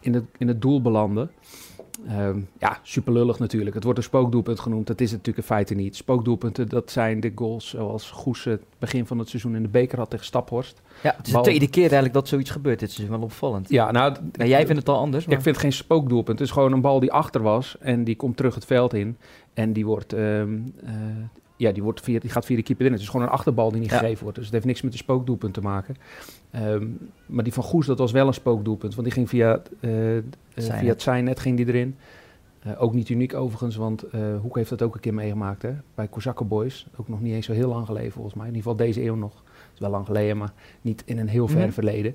in 0.00 0.14
het, 0.14 0.24
in 0.38 0.48
het 0.48 0.62
doel 0.62 0.82
belandde. 0.82 1.28
Ehm, 2.08 2.38
ja, 2.58 2.78
super 2.82 3.12
lullig 3.12 3.38
natuurlijk. 3.38 3.74
Het 3.74 3.84
wordt 3.84 3.98
een 3.98 4.04
spookdoelpunt 4.04 4.60
genoemd. 4.60 4.86
Dat 4.86 5.00
is 5.00 5.10
het 5.10 5.18
natuurlijk 5.18 5.48
in 5.48 5.54
feite 5.54 5.74
niet. 5.74 5.96
Spookdoelpunten, 5.96 6.68
dat 6.68 6.90
zijn 6.90 7.20
de 7.20 7.32
goals 7.34 7.68
zoals 7.68 8.10
Goes 8.10 8.44
het 8.44 8.62
begin 8.78 9.06
van 9.06 9.18
het 9.18 9.28
seizoen 9.28 9.56
in 9.56 9.62
de 9.62 9.68
beker 9.68 9.98
had 9.98 10.10
tegen 10.10 10.24
Staphorst. 10.24 10.82
Ja, 11.02 11.14
het 11.16 11.26
is 11.26 11.32
de 11.32 11.40
tweede 11.40 11.68
keer 11.68 11.82
eigenlijk 11.82 12.14
dat 12.14 12.28
zoiets 12.28 12.50
gebeurt. 12.50 12.78
Dit 12.78 12.88
is 12.88 12.98
wel 12.98 13.20
opvallend. 13.20 13.68
Ja, 13.68 13.90
nou, 13.90 14.16
Ja, 14.32 14.44
jij 14.44 14.66
vindt 14.66 14.80
het 14.80 14.88
al 14.88 14.98
anders, 14.98 15.26
maar... 15.26 15.36
ik 15.36 15.42
vind 15.42 15.54
het 15.54 15.64
geen 15.64 15.72
spookdoelpunt. 15.72 16.38
Het 16.38 16.48
is 16.48 16.54
gewoon 16.54 16.72
een 16.72 16.80
bal 16.80 17.00
die 17.00 17.12
achter 17.12 17.42
was 17.42 17.76
en 17.78 18.04
die 18.04 18.16
komt 18.16 18.36
terug 18.36 18.54
het 18.54 18.64
veld 18.64 18.94
in. 18.94 19.16
En 19.54 19.72
die 19.72 19.86
wordt, 19.86 20.12
ehm, 20.12 20.58
eh, 20.84 20.92
ja, 21.60 21.72
die, 21.72 21.82
wordt 21.82 22.00
via, 22.00 22.18
die 22.18 22.30
gaat 22.30 22.44
via 22.44 22.56
de 22.56 22.62
keeper 22.62 22.86
in. 22.86 22.92
Het 22.92 23.00
is 23.00 23.08
gewoon 23.08 23.26
een 23.26 23.32
achterbal 23.32 23.70
die 23.70 23.80
niet 23.80 23.90
Ja. 23.90 23.98
gegeven 23.98 24.22
wordt. 24.22 24.36
Dus 24.36 24.44
het 24.44 24.54
heeft 24.54 24.66
niks 24.66 24.82
met 24.82 24.92
een 24.92 24.98
spookdoelpunt 24.98 25.54
te 25.54 25.60
maken. 25.60 25.96
Ehm, 26.50 26.86
maar 27.26 27.44
die 27.44 27.52
van 27.52 27.62
Goes, 27.62 27.86
dat 27.86 27.98
was 27.98 28.12
wel 28.12 28.26
een 28.26 28.34
spookdoelpunt. 28.34 28.92
Want 28.94 29.06
die 29.06 29.16
ging 29.16 29.28
via, 29.28 29.62
Zijnet. 29.80 30.78
via 30.80 30.88
het 30.88 31.02
zijnet 31.02 31.40
ging 31.40 31.56
die 31.56 31.66
erin. 31.66 31.96
Eh, 32.62 32.82
ook 32.82 32.92
niet 32.94 33.08
uniek 33.08 33.34
overigens, 33.34 33.76
want 33.76 34.04
Hoek 34.42 34.56
heeft 34.56 34.70
dat 34.70 34.82
ook 34.82 34.94
een 34.94 35.00
keer 35.00 35.14
meegemaakt. 35.14 35.62
Hè? 35.62 35.72
Bij 35.94 36.08
Kozakken 36.08 36.48
Boys. 36.48 36.86
Ook 36.96 37.08
nog 37.08 37.20
niet 37.20 37.32
eens 37.34 37.46
zo 37.46 37.52
heel 37.52 37.68
lang 37.68 37.86
geleden 37.86 38.12
volgens 38.12 38.34
mij. 38.34 38.46
In 38.48 38.54
ieder 38.54 38.70
geval 38.70 38.86
deze 38.86 39.02
eeuw 39.04 39.14
nog. 39.14 39.32
Het 39.34 39.72
is 39.74 39.80
wel 39.80 39.90
lang 39.90 40.06
geleden, 40.06 40.36
maar 40.36 40.52
niet 40.80 41.02
in 41.06 41.18
een 41.18 41.28
heel 41.28 41.48
ver 41.48 41.60
Mhm. 41.60 41.70
verleden. 41.70 42.14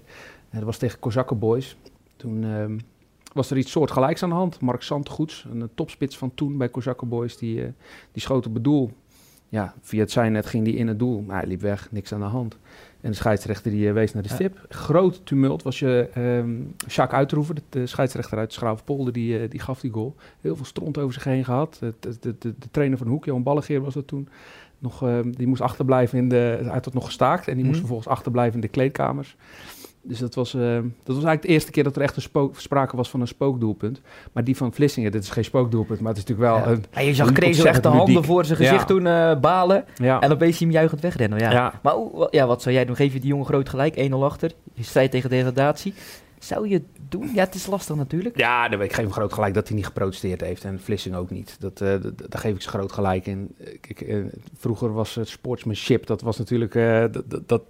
En 0.49 0.57
dat 0.57 0.63
was 0.63 0.77
tegen 0.77 0.99
Kozakken 0.99 1.39
Boys. 1.39 1.77
Toen 2.15 2.43
ehm, 2.43 2.77
was 3.33 3.51
er 3.51 3.57
iets 3.57 3.71
soortgelijks 3.71 4.23
aan 4.23 4.29
de 4.29 4.35
hand. 4.35 4.59
Mark 4.61 4.81
Zandgoeds, 4.83 5.47
een 5.51 5.69
topspits 5.75 6.17
van 6.17 6.31
toen 6.33 6.57
bij 6.57 6.69
Kozakken 6.69 7.07
Boys, 7.07 7.37
die, 7.37 7.61
eh, 7.63 7.67
die 8.11 8.21
schoot 8.21 8.47
op 8.47 8.53
het 8.53 8.63
doel. 8.63 8.91
Ja, 9.55 9.73
via 9.81 9.99
het 9.99 10.11
zijnet 10.11 10.45
ging 10.45 10.65
die 10.65 10.75
in 10.75 10.87
het 10.87 10.99
doel. 10.99 11.21
Maar 11.21 11.37
hij 11.39 11.47
liep 11.47 11.61
weg, 11.61 11.87
niks 11.91 12.13
aan 12.13 12.19
de 12.19 12.25
hand. 12.25 12.57
En 13.01 13.09
de 13.11 13.17
scheidsrechter 13.17 13.71
die 13.71 13.87
eh, 13.87 13.93
wees 13.93 14.13
naar 14.13 14.23
de 14.23 14.29
Ja. 14.29 14.35
stip. 14.35 14.65
Groot 14.69 15.21
tumult 15.25 15.63
was 15.63 15.79
je 15.79 16.09
ehm 16.13 16.55
Jacques 16.87 17.19
Uitroeven, 17.19 17.55
de, 17.69 17.87
scheidsrechter 17.87 18.37
uit 18.37 18.53
Schravenpolder, 18.53 19.13
die, 19.13 19.39
eh, 19.39 19.49
die 19.49 19.59
gaf 19.59 19.79
die 19.79 19.91
goal. 19.91 20.15
Heel 20.41 20.55
veel 20.55 20.65
stront 20.65 20.97
over 20.97 21.13
zich 21.13 21.23
heen 21.23 21.45
gehad. 21.45 21.77
De, 21.79 21.93
de, 22.19 22.35
de, 22.39 22.53
trainer 22.71 22.97
van 22.97 23.07
Hoek, 23.07 23.25
Johan 23.25 23.43
Ballegeer 23.43 23.81
was 23.81 23.93
dat 23.93 24.07
toen. 24.07 24.27
Nog, 24.79 25.03
ehm, 25.03 25.31
die 25.31 25.47
moest 25.47 25.61
achterblijven 25.61 26.17
in 26.17 26.29
de... 26.29 26.57
Hij 26.61 26.71
had 26.73 26.85
het 26.85 26.93
nog 26.93 27.05
gestaakt 27.05 27.47
en 27.47 27.53
die 27.55 27.63
moest 27.65 27.69
Mhm. 27.79 27.85
vervolgens 27.85 28.07
achterblijven 28.07 28.55
in 28.55 28.61
de 28.61 28.67
kleedkamers. 28.67 29.35
Dus 30.07 30.19
dat 30.19 30.35
was, 30.35 30.53
eh, 30.53 30.61
dat 30.63 31.15
was 31.15 31.15
eigenlijk 31.15 31.41
de 31.41 31.47
eerste 31.47 31.71
keer 31.71 31.83
dat 31.83 31.95
er 31.95 32.01
echt 32.01 32.15
een 32.15 32.21
spook, 32.21 32.59
sprake 32.59 32.95
was 32.95 33.09
van 33.09 33.21
een 33.21 33.27
spookdoelpunt. 33.27 34.01
Maar 34.31 34.43
die 34.43 34.57
van 34.57 34.73
Vlissingen, 34.73 35.11
dit 35.11 35.23
is 35.23 35.29
geen 35.29 35.43
spookdoelpunt, 35.43 35.99
maar 35.99 36.13
het 36.13 36.17
is 36.17 36.25
natuurlijk 36.25 36.63
wel 36.63 36.71
Ja. 36.73 36.77
een... 36.77 36.85
Ja, 36.91 37.01
je 37.01 37.13
zag 37.13 37.31
Krezo 37.31 37.65
echt 37.65 37.83
de 37.83 37.87
handen 37.89 38.07
ludiek. 38.07 38.23
voor 38.25 38.45
zijn 38.45 38.57
gezicht 38.57 38.79
Ja. 38.79 38.85
toen 38.85 39.07
eh, 39.07 39.39
balen. 39.39 39.85
Ja, 39.95 40.19
En 40.19 40.31
opeens 40.31 40.57
zie 40.57 40.65
je 40.67 40.71
hem 40.71 40.81
juichend 40.81 41.01
wegrennen. 41.01 41.39
Ja. 41.39 41.73
Maar 41.83 41.93
ja, 42.29 42.47
wat 42.47 42.61
zou 42.61 42.75
jij 42.75 42.85
doen? 42.85 42.95
Geef 42.95 43.13
je 43.13 43.19
die 43.19 43.29
jongen 43.29 43.45
groot 43.45 43.69
gelijk, 43.69 43.95
1-0 43.95 44.23
achter. 44.23 44.51
Je 44.73 44.83
strijdt 44.83 45.11
tegen 45.11 45.29
degradatie. 45.29 45.93
Zou 46.45 46.67
je 46.67 46.73
het 46.73 46.83
doen? 47.09 47.29
Ja, 47.33 47.43
het 47.43 47.55
is 47.55 47.65
lastig 47.65 47.95
natuurlijk. 47.95 48.37
Ja, 48.37 48.69
daar- 48.69 48.81
ik 48.81 48.93
geef 48.93 49.03
hem 49.03 49.13
groot 49.13 49.33
gelijk 49.33 49.53
dat 49.53 49.67
hij 49.67 49.75
niet 49.75 49.85
geprotesteerd 49.85 50.41
heeft. 50.41 50.63
En 50.63 50.79
Vlissing 50.79 51.15
ook 51.15 51.29
niet. 51.29 51.55
Dat, 51.59 51.81
eh, 51.81 51.87
daar 52.15 52.41
geef 52.41 52.55
ik 52.55 52.61
ze 52.61 52.69
groot 52.69 52.91
gelijk 52.91 53.25
in. 53.25 53.55
Eh, 53.57 53.77
Kijk, 53.81 54.01
eh, 54.01 54.17
vroeger 54.57 54.93
was 54.93 55.15
het 55.15 55.27
sportsmanship, 55.27 56.05
dat 56.05 56.21
was 56.21 56.37
natuurlijk... 56.37 56.73
dat, 57.13 57.69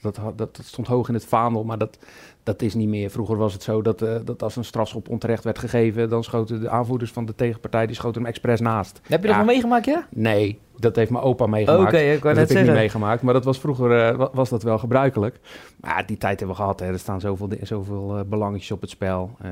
dat, 0.00 0.20
dat, 0.36 0.60
stond 0.62 0.86
hoog 0.86 1.08
in 1.08 1.14
het 1.14 1.24
vaandel, 1.24 1.64
maar 1.64 1.78
dat, 1.78 1.98
dat 2.42 2.62
is 2.62 2.74
niet 2.74 2.88
meer. 2.88 3.10
Vroeger 3.10 3.36
was 3.36 3.52
het 3.52 3.62
zo 3.62 3.82
dat, 3.82 3.98
dat 4.24 4.42
als 4.42 4.56
een 4.56 4.64
strafschop 4.64 5.08
onterecht 5.08 5.44
werd 5.44 5.58
gegeven... 5.58 6.08
dan 6.08 6.24
schoten 6.24 6.60
de 6.60 6.68
aanvoerders 6.68 7.10
van 7.10 7.26
de 7.26 7.34
tegenpartij 7.34 7.86
die 7.86 7.96
schoten 7.96 8.20
hem 8.20 8.30
expres 8.30 8.60
naast. 8.60 9.00
Heb 9.02 9.20
je 9.20 9.26
dat 9.26 9.36
Ja. 9.36 9.44
wel 9.44 9.52
meegemaakt, 9.54 9.84
ja? 9.84 10.06
Nee, 10.10 10.58
dat 10.80 10.96
heeft 10.96 11.10
mijn 11.10 11.24
opa 11.24 11.44
Oké, 11.44 11.52
meegemaakt. 11.52 11.92
ik 11.94 12.22
dat 12.22 12.36
heb 12.36 12.50
ik 12.50 12.56
niet 12.62 12.72
meegemaakt, 12.72 13.22
maar 13.22 13.34
dat 13.34 13.44
was 13.44 13.58
vroeger 13.58 14.06
eh, 14.08 14.16
wa- 14.16 14.30
was 14.32 14.48
dat 14.48 14.62
wel 14.62 14.78
gebruikelijk. 14.78 15.38
Maar 15.80 16.06
die 16.06 16.16
tijd 16.18 16.38
hebben 16.38 16.56
we 16.56 16.62
gehad. 16.62 16.80
Hè. 16.80 16.86
Er 16.86 16.98
staan 16.98 17.20
zoveel, 17.20 17.48
zoveel 17.62 18.16
eh, 18.18 18.24
belangetjes 18.26 18.70
op 18.70 18.80
het 18.80 18.90
spel. 18.90 19.30
Eh, 19.42 19.50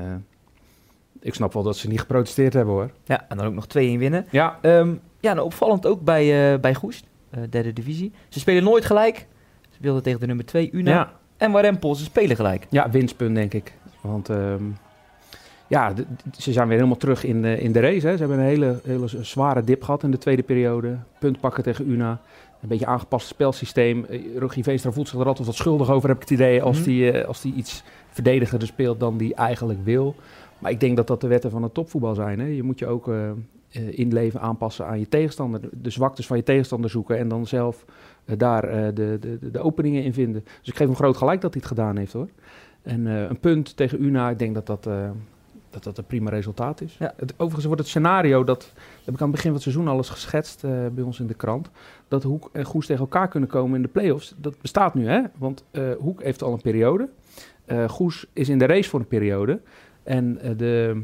ik 1.21 1.33
snap 1.33 1.53
wel 1.53 1.63
dat 1.63 1.77
ze 1.77 1.87
niet 1.87 1.99
geprotesteerd 1.99 2.53
hebben 2.53 2.73
hoor. 2.73 2.89
Ja, 3.03 3.25
en 3.29 3.37
dan 3.37 3.45
ook 3.45 3.53
nog 3.53 3.65
2-1 3.67 3.67
winnen. 3.99 4.25
Ja, 4.29 4.57
Ehm, 4.61 4.93
ja, 5.19 5.33
nou, 5.33 5.45
opvallend 5.45 5.85
ook 5.85 6.01
bij, 6.01 6.59
bij 6.59 6.73
Goest, 6.75 7.05
derde 7.49 7.73
divisie. 7.73 8.11
Ze 8.29 8.39
spelen 8.39 8.63
nooit 8.63 8.85
gelijk. 8.85 9.17
Ze 9.69 9.75
speelden 9.75 10.03
tegen 10.03 10.19
de 10.19 10.25
nummer 10.25 10.45
2, 10.45 10.69
Una. 10.73 10.91
ja. 10.91 11.11
En 11.37 11.51
Warempel, 11.51 11.95
ze 11.95 12.03
spelen 12.03 12.35
gelijk. 12.35 12.67
ja 12.69 12.89
winstpunt 12.89 13.35
denk 13.35 13.53
ik. 13.53 13.73
Want 14.01 14.29
ehm, 14.29 14.63
ja, 15.69 15.93
ze 16.37 16.51
zijn 16.51 16.67
weer 16.67 16.77
helemaal 16.77 16.97
terug 16.97 17.23
in 17.23 17.41
de, 17.41 17.59
in 17.59 17.71
de 17.71 17.79
race. 17.79 18.07
Hè. 18.07 18.13
Ze 18.13 18.19
hebben 18.19 18.37
een 18.37 18.45
hele, 18.45 18.79
hele 18.83 19.07
zware 19.07 19.63
dip 19.63 19.83
gehad 19.83 20.03
in 20.03 20.11
de 20.11 20.17
tweede 20.17 20.43
periode. 20.43 20.97
Punt 21.19 21.39
pakken 21.39 21.63
tegen 21.63 21.91
Una. 21.91 22.21
Een 22.61 22.67
beetje 22.67 22.85
aangepast 22.85 23.27
spelsysteem. 23.27 24.05
Eh, 24.05 24.37
Rogier 24.37 24.63
Veenstra 24.63 24.91
voelt 24.91 25.07
zich 25.07 25.19
er 25.19 25.25
altijd 25.25 25.47
wat 25.47 25.55
schuldig 25.55 25.89
over, 25.89 26.07
heb 26.09 26.17
ik 26.17 26.23
het 26.29 26.31
idee. 26.39 26.61
Als 26.61 26.77
Mhm. 26.77 26.85
die, 26.85 27.11
eh, 27.11 27.27
als 27.27 27.41
die 27.41 27.53
iets 27.53 27.83
verdedigender 28.09 28.67
speelt 28.67 28.99
dan 28.99 29.17
die 29.17 29.35
eigenlijk 29.35 29.79
wil. 29.83 30.15
Maar 30.59 30.71
ik 30.71 30.79
denk 30.79 30.95
dat 30.97 31.07
dat 31.07 31.21
de 31.21 31.27
wetten 31.27 31.51
van 31.51 31.63
het 31.63 31.73
topvoetbal 31.73 32.15
zijn. 32.15 32.39
Hè. 32.39 32.45
Je 32.45 32.63
moet 32.63 32.79
je 32.79 32.87
ook 32.87 33.07
eh, 33.07 33.31
inleven, 33.89 34.41
aanpassen 34.41 34.85
aan 34.85 34.99
je 34.99 35.07
tegenstander. 35.07 35.59
De 35.71 35.89
zwaktes 35.89 36.27
van 36.27 36.37
je 36.37 36.43
tegenstander 36.43 36.89
zoeken 36.89 37.17
en 37.17 37.27
dan 37.27 37.47
zelf 37.47 37.85
daar 38.37 38.93
de, 38.93 39.17
de, 39.19 39.51
de 39.51 39.59
openingen 39.59 40.03
in 40.03 40.13
vinden. 40.13 40.43
Dus 40.43 40.67
ik 40.67 40.75
geef 40.75 40.87
hem 40.87 40.95
groot 40.95 41.17
gelijk 41.17 41.41
dat 41.41 41.53
hij 41.53 41.61
het 41.61 41.71
gedaan 41.71 41.97
heeft 41.97 42.13
hoor. 42.13 42.27
En 42.81 43.05
een 43.05 43.39
punt 43.39 43.77
tegen 43.77 44.03
Una, 44.03 44.29
ik 44.29 44.39
denk 44.39 44.53
dat 44.53 44.65
dat, 44.67 44.89
dat, 45.69 45.83
dat 45.83 45.97
een 45.97 46.05
prima 46.05 46.29
resultaat 46.29 46.81
is. 46.81 46.95
Ja. 46.99 47.13
Het, 47.15 47.33
overigens 47.33 47.65
wordt 47.65 47.81
het 47.81 47.89
scenario, 47.89 48.43
dat 48.43 48.73
heb 49.05 49.13
ik 49.13 49.21
aan 49.21 49.27
het 49.27 49.35
begin 49.35 49.43
van 49.43 49.53
het 49.53 49.61
seizoen 49.61 49.87
al 49.87 49.97
eens 49.97 50.09
geschetst 50.09 50.63
eh, 50.63 50.71
bij 50.91 51.03
ons 51.03 51.19
in 51.19 51.27
de 51.27 51.33
krant, 51.33 51.69
dat 52.07 52.23
Hoek 52.23 52.49
en 52.53 52.65
Goes 52.65 52.85
tegen 52.85 53.01
elkaar 53.01 53.27
kunnen 53.27 53.49
komen 53.49 53.75
in 53.75 53.81
de 53.81 53.87
play-offs. 53.87 54.33
Dat 54.37 54.61
bestaat 54.61 54.93
nu 54.93 55.07
hè, 55.07 55.21
want 55.37 55.63
eh, 55.71 55.91
Hoek 55.99 56.23
heeft 56.23 56.43
al 56.43 56.53
een 56.53 56.61
periode. 56.61 57.09
Eh, 57.65 57.89
Goes 57.89 58.25
is 58.33 58.49
in 58.49 58.57
de 58.57 58.65
race 58.65 58.89
voor 58.89 58.99
een 58.99 59.07
periode. 59.07 59.59
En 60.03 60.39
de 60.57 61.01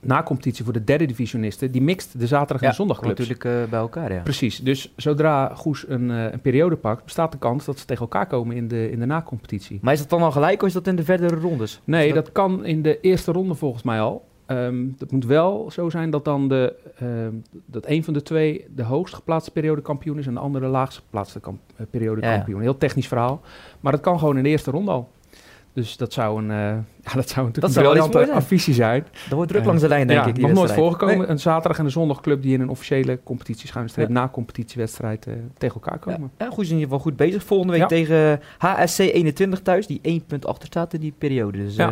na-competitie 0.00 0.64
voor 0.64 0.72
de 0.72 0.84
derde 0.84 1.06
divisionisten, 1.06 1.70
die 1.70 1.82
mixt 1.82 2.18
de 2.18 2.26
zaterdag 2.26 2.62
en 2.62 2.68
de 2.68 2.74
zondagclubs. 2.74 3.18
natuurlijk 3.18 3.44
eh, 3.44 3.70
bij 3.70 3.80
elkaar, 3.80 4.12
ja. 4.12 4.20
Precies, 4.20 4.58
dus 4.58 4.92
zodra 4.96 5.54
Goes 5.54 5.88
een, 5.88 6.10
eh, 6.10 6.32
een 6.32 6.40
periode 6.40 6.76
pakt, 6.76 7.04
bestaat 7.04 7.32
de 7.32 7.38
kans 7.38 7.64
dat 7.64 7.78
ze 7.78 7.84
tegen 7.84 8.02
elkaar 8.02 8.26
komen 8.26 8.56
in 8.56 8.68
de, 8.68 8.90
in 8.90 8.98
de 8.98 9.06
na-competitie. 9.06 9.78
Maar 9.82 9.92
is 9.92 9.98
dat 9.98 10.10
dan 10.10 10.22
al 10.22 10.32
gelijk 10.32 10.62
of 10.62 10.68
is 10.68 10.74
dat 10.74 10.86
in 10.86 10.96
de 10.96 11.04
verdere 11.04 11.36
rondes? 11.36 11.80
Nee, 11.84 12.12
dat... 12.12 12.32
kan 12.32 12.64
in 12.64 12.82
de 12.82 13.00
eerste 13.00 13.32
ronde 13.32 13.54
volgens 13.54 13.82
mij 13.82 14.00
al. 14.00 14.24
Ehm 14.46 14.84
dat 14.96 15.10
moet 15.10 15.24
wel 15.24 15.70
zo 15.70 15.90
zijn 15.90 16.10
dat 16.10 16.24
dan 16.24 16.48
de, 16.48 16.74
ehm, 16.98 17.32
dat 17.66 17.86
een 17.86 18.04
van 18.04 18.14
de 18.14 18.22
twee 18.22 18.66
de 18.74 18.82
hoogst 18.82 19.14
geplaatste 19.14 19.50
periodekampioen 19.50 20.18
is 20.18 20.26
en 20.26 20.34
de 20.34 20.40
andere 20.40 20.64
de 20.64 20.70
laagst 20.70 20.98
geplaatste 20.98 21.40
kamp, 21.40 21.60
eh, 21.76 21.86
periodekampioen. 21.90 22.60
Heel 22.60 22.78
technisch 22.78 23.08
verhaal, 23.08 23.40
maar 23.80 23.92
dat 23.92 24.00
kan 24.00 24.18
gewoon 24.18 24.36
in 24.36 24.42
de 24.42 24.48
eerste 24.48 24.70
ronde 24.70 24.90
al. 24.90 25.08
Dus 25.74 25.96
dat 25.96 26.12
zou 26.12 26.42
een, 26.42 26.50
eh, 26.50 26.56
ja, 27.06 27.12
dat 27.14 27.28
zou 27.28 27.46
natuurlijk 27.46 27.56
Dat 27.74 27.76
een 27.76 27.82
briljante 27.82 28.18
zijn. 28.18 28.30
affiche 28.30 28.72
zijn. 28.72 29.06
Dat 29.28 29.32
wordt 29.32 29.50
druk 29.50 29.64
langs 29.64 29.80
de 29.82 29.88
lijn, 29.88 30.06
denk 30.06 30.24
ja, 30.24 30.26
ik. 30.30 30.36
nog 30.38 30.52
nooit 30.52 30.72
voorgekomen. 30.72 31.18
Nee. 31.18 31.26
Een 31.26 31.38
zaterdag 31.38 31.78
en 31.78 31.84
een 31.84 31.90
zondagclub 31.90 32.42
die 32.42 32.54
in 32.54 32.60
een 32.60 32.68
officiële 32.68 33.18
competitie 33.24 33.68
schuinstreep 33.68 34.06
Ja. 34.08 34.12
na 34.12 34.28
competitiewedstrijd 34.28 35.26
eh, 35.26 35.34
tegen 35.58 35.74
elkaar 35.74 35.98
komen. 35.98 36.30
ja, 36.38 36.46
goed, 36.46 36.64
is 36.64 36.70
in 36.70 36.74
ieder 36.76 36.82
geval 36.88 36.98
goed 36.98 37.16
bezig. 37.16 37.42
Volgende 37.44 37.72
week 37.78 37.88
tegen 37.88 38.40
HSC 38.58 38.98
21 38.98 39.60
thuis, 39.60 39.86
die 39.86 39.98
één 40.02 40.24
punt 40.24 40.46
achter 40.46 40.66
staat 40.66 40.94
in 40.94 41.00
die 41.00 41.14
periode. 41.18 41.58
Dus 41.58 41.76
eh, 41.76 41.88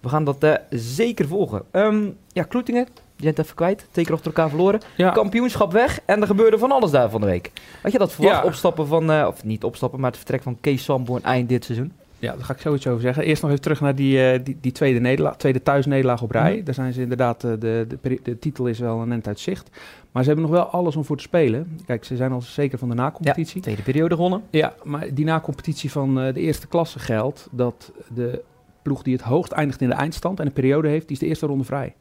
we 0.00 0.08
gaan 0.08 0.24
dat 0.24 0.60
zeker 0.70 1.28
volgen. 1.28 1.62
Ehm, 1.70 2.04
ja, 2.32 2.42
Kloetingen, 2.42 2.86
Je 3.16 3.24
bent 3.24 3.38
even 3.38 3.54
kwijt. 3.56 3.86
Twee 3.90 4.04
keer 4.04 4.14
achter 4.14 4.26
elkaar 4.30 4.48
verloren. 4.48 4.80
Ja, 4.96 5.10
Kampioenschap 5.10 5.72
weg. 5.72 6.00
En 6.04 6.20
er 6.20 6.26
gebeurde 6.26 6.58
van 6.58 6.72
alles 6.72 6.90
daar 6.90 7.10
van 7.10 7.20
de 7.20 7.26
week. 7.26 7.50
Had 7.82 7.92
je 7.92 7.98
dat 7.98 8.12
verwacht? 8.12 8.36
Ja. 8.36 8.44
Opstappen 8.44 8.86
van, 8.86 9.26
of 9.26 9.44
niet 9.44 9.64
opstappen, 9.64 10.00
maar 10.00 10.08
het 10.10 10.18
vertrek 10.18 10.42
van 10.42 10.56
Kees 10.60 10.84
Samborn 10.84 11.22
eind 11.22 11.48
dit 11.48 11.64
seizoen. 11.64 11.92
Ja, 12.22 12.32
daar 12.36 12.44
ga 12.44 12.52
ik 12.52 12.60
zoiets 12.60 12.86
over 12.86 13.00
zeggen. 13.00 13.24
Eerst 13.24 13.42
nog 13.42 13.50
even 13.50 13.62
terug 13.62 13.80
naar 13.80 13.94
die, 13.94 14.30
eh, 14.30 14.44
die, 14.44 14.56
die 14.60 14.72
tweede, 14.72 14.98
nederlaag, 14.98 15.36
tweede 15.36 15.62
thuisnederlaag 15.62 16.22
op 16.22 16.30
rij. 16.30 16.54
Mhm. 16.54 16.64
Daar 16.64 16.74
zijn 16.74 16.92
ze 16.92 17.00
inderdaad, 17.00 17.44
eh, 17.44 17.50
de, 17.58 17.86
de, 18.02 18.20
de 18.22 18.38
titel 18.38 18.66
is 18.66 18.78
wel 18.78 19.00
een 19.00 19.12
end 19.12 19.26
uit 19.26 19.40
zicht. 19.40 19.70
Maar 20.12 20.22
ze 20.22 20.28
hebben 20.28 20.48
nog 20.48 20.56
wel 20.56 20.66
alles 20.66 20.96
om 20.96 21.04
voor 21.04 21.16
te 21.16 21.22
spelen. 21.22 21.78
Kijk, 21.86 22.04
ze 22.04 22.16
zijn 22.16 22.32
al 22.32 22.40
zeker 22.40 22.78
van 22.78 22.88
de 22.88 22.94
na-competitie. 22.94 23.60
Tweede 23.60 23.82
periode 23.82 24.14
gewonnen. 24.14 24.42
Ja, 24.50 24.74
maar 24.82 25.14
die 25.14 25.24
na-competitie 25.24 25.90
van 25.90 26.20
eh, 26.20 26.34
de 26.34 26.40
eerste 26.40 26.66
klasse 26.66 26.98
geldt 26.98 27.48
dat 27.50 27.92
de 28.14 28.42
ploeg 28.82 29.02
die 29.02 29.14
het 29.14 29.22
hoogst 29.22 29.52
eindigt 29.52 29.80
in 29.80 29.88
de 29.88 29.94
eindstand 29.94 30.40
en 30.40 30.46
een 30.46 30.52
periode 30.52 30.88
heeft, 30.88 31.06
die 31.06 31.16
is 31.16 31.22
de 31.22 31.26
eerste 31.26 31.46
ronde 31.46 31.64
vrij. 31.64 31.94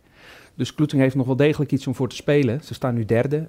Dus 0.55 0.75
Kloeting 0.75 1.01
heeft 1.01 1.15
nog 1.15 1.25
wel 1.25 1.35
degelijk 1.35 1.71
iets 1.71 1.87
om 1.87 1.95
voor 1.95 2.09
te 2.09 2.15
spelen. 2.15 2.63
Ze 2.63 2.73
staan 2.73 2.93
nu 2.93 3.05
derde. 3.05 3.47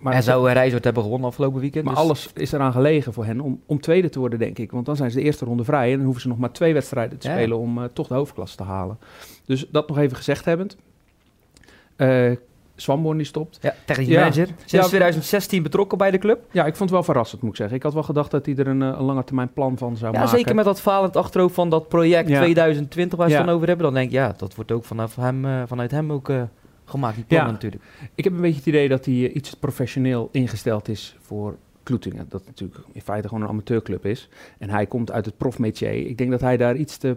Maar 0.00 0.12
en 0.12 0.22
zou 0.22 0.46
uh, 0.48 0.52
Rijswert 0.52 0.84
hebben 0.84 1.02
gewonnen 1.02 1.28
afgelopen 1.28 1.60
weekend. 1.60 1.84
maar 1.84 1.94
dus- 1.94 2.02
alles 2.02 2.30
is 2.34 2.52
eraan 2.52 2.72
gelegen 2.72 3.12
voor 3.12 3.24
hen 3.24 3.40
om, 3.40 3.60
om 3.66 3.80
tweede 3.80 4.08
te 4.08 4.18
worden, 4.18 4.38
denk 4.38 4.58
ik. 4.58 4.70
Want 4.70 4.86
dan 4.86 4.96
zijn 4.96 5.10
ze 5.10 5.16
de 5.18 5.22
eerste 5.24 5.44
ronde 5.44 5.64
vrij 5.64 5.88
en 5.90 5.94
dan 5.96 6.04
hoeven 6.04 6.22
ze 6.22 6.28
nog 6.28 6.38
maar 6.38 6.52
twee 6.52 6.72
wedstrijden 6.72 7.18
te 7.18 7.28
Ja. 7.28 7.34
spelen 7.34 7.58
om 7.58 7.78
eh, 7.78 7.84
toch 7.92 8.06
de 8.08 8.14
hoofdklasse 8.14 8.56
te 8.56 8.62
halen. 8.62 8.98
Dus 9.44 9.66
dat 9.72 9.88
nog 9.88 9.98
even 9.98 10.16
gezegd 10.16 10.44
hebbend. 10.44 10.76
Eh 11.96 12.30
Swamborn 12.76 13.16
die 13.16 13.26
stopt. 13.26 13.58
Ja, 13.60 13.74
technisch 13.86 14.06
Ja. 14.08 14.18
manager. 14.20 14.46
Sinds 14.46 14.70
Ja. 14.72 14.82
2016 14.82 15.62
betrokken 15.62 15.98
bij 15.98 16.10
de 16.10 16.18
club. 16.18 16.40
Ja, 16.50 16.60
ik 16.60 16.68
vond 16.76 16.78
het 16.80 16.90
wel 16.90 17.02
verrassend, 17.02 17.40
moet 17.42 17.50
ik 17.50 17.56
zeggen. 17.56 17.76
Ik 17.76 17.82
had 17.82 17.92
wel 17.94 18.02
gedacht 18.02 18.30
dat 18.30 18.46
hij 18.46 18.54
er 18.56 18.66
een, 18.66 18.82
eh, 18.82 18.88
een 18.88 19.04
lange 19.04 19.24
termijn 19.24 19.52
plan 19.52 19.78
van 19.78 19.96
zou 19.96 20.12
Ja, 20.12 20.18
maken. 20.20 20.36
zeker 20.38 20.54
met 20.54 20.64
dat 20.64 20.80
falend 20.80 21.16
achterhoofd 21.16 21.54
van 21.54 21.68
dat 21.70 21.88
project 21.88 22.28
Ja. 22.28 22.38
2020 22.40 23.18
waar 23.18 23.26
ze 23.28 23.32
Ja. 23.32 23.38
het 23.38 23.46
dan 23.46 23.56
over 23.56 23.68
hebben. 23.68 23.86
Dan 23.86 23.94
denk 23.94 24.06
ik, 24.06 24.12
ja, 24.12 24.34
dat 24.36 24.54
wordt 24.54 24.72
ook 24.72 24.84
vanaf 24.84 25.16
hem, 25.16 25.66
vanuit 25.66 25.90
hem 25.90 26.12
ook 26.12 26.28
eh, 26.28 26.42
gemaakt, 26.90 27.14
die 27.14 27.24
plannen 27.24 27.46
Ja. 27.48 27.52
natuurlijk. 27.54 27.82
Ik 28.14 28.24
heb 28.24 28.32
een 28.32 28.40
beetje 28.40 28.56
het 28.58 28.66
idee 28.66 28.88
dat 28.88 29.04
hij 29.04 29.14
eh, 29.14 29.34
iets 29.34 29.54
professioneel 29.54 30.28
ingesteld 30.32 30.88
is 30.88 31.16
voor 31.20 31.56
Kloetingen. 31.82 32.26
Dat 32.28 32.46
natuurlijk 32.46 32.80
in 32.92 33.00
feite 33.02 33.28
gewoon 33.28 33.42
een 33.42 33.48
amateurclub 33.48 34.04
is. 34.06 34.28
En 34.58 34.70
hij 34.70 34.86
komt 34.86 35.10
uit 35.12 35.24
het 35.26 35.36
profmetier. 35.36 35.92
Ik 36.06 36.18
denk 36.18 36.30
dat 36.30 36.40
hij 36.40 36.56
daar 36.56 36.76
iets 36.76 36.96
te 36.96 37.16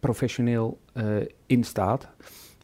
professioneel 0.00 0.78
eh, 0.92 1.04
in 1.46 1.64
staat. 1.64 2.08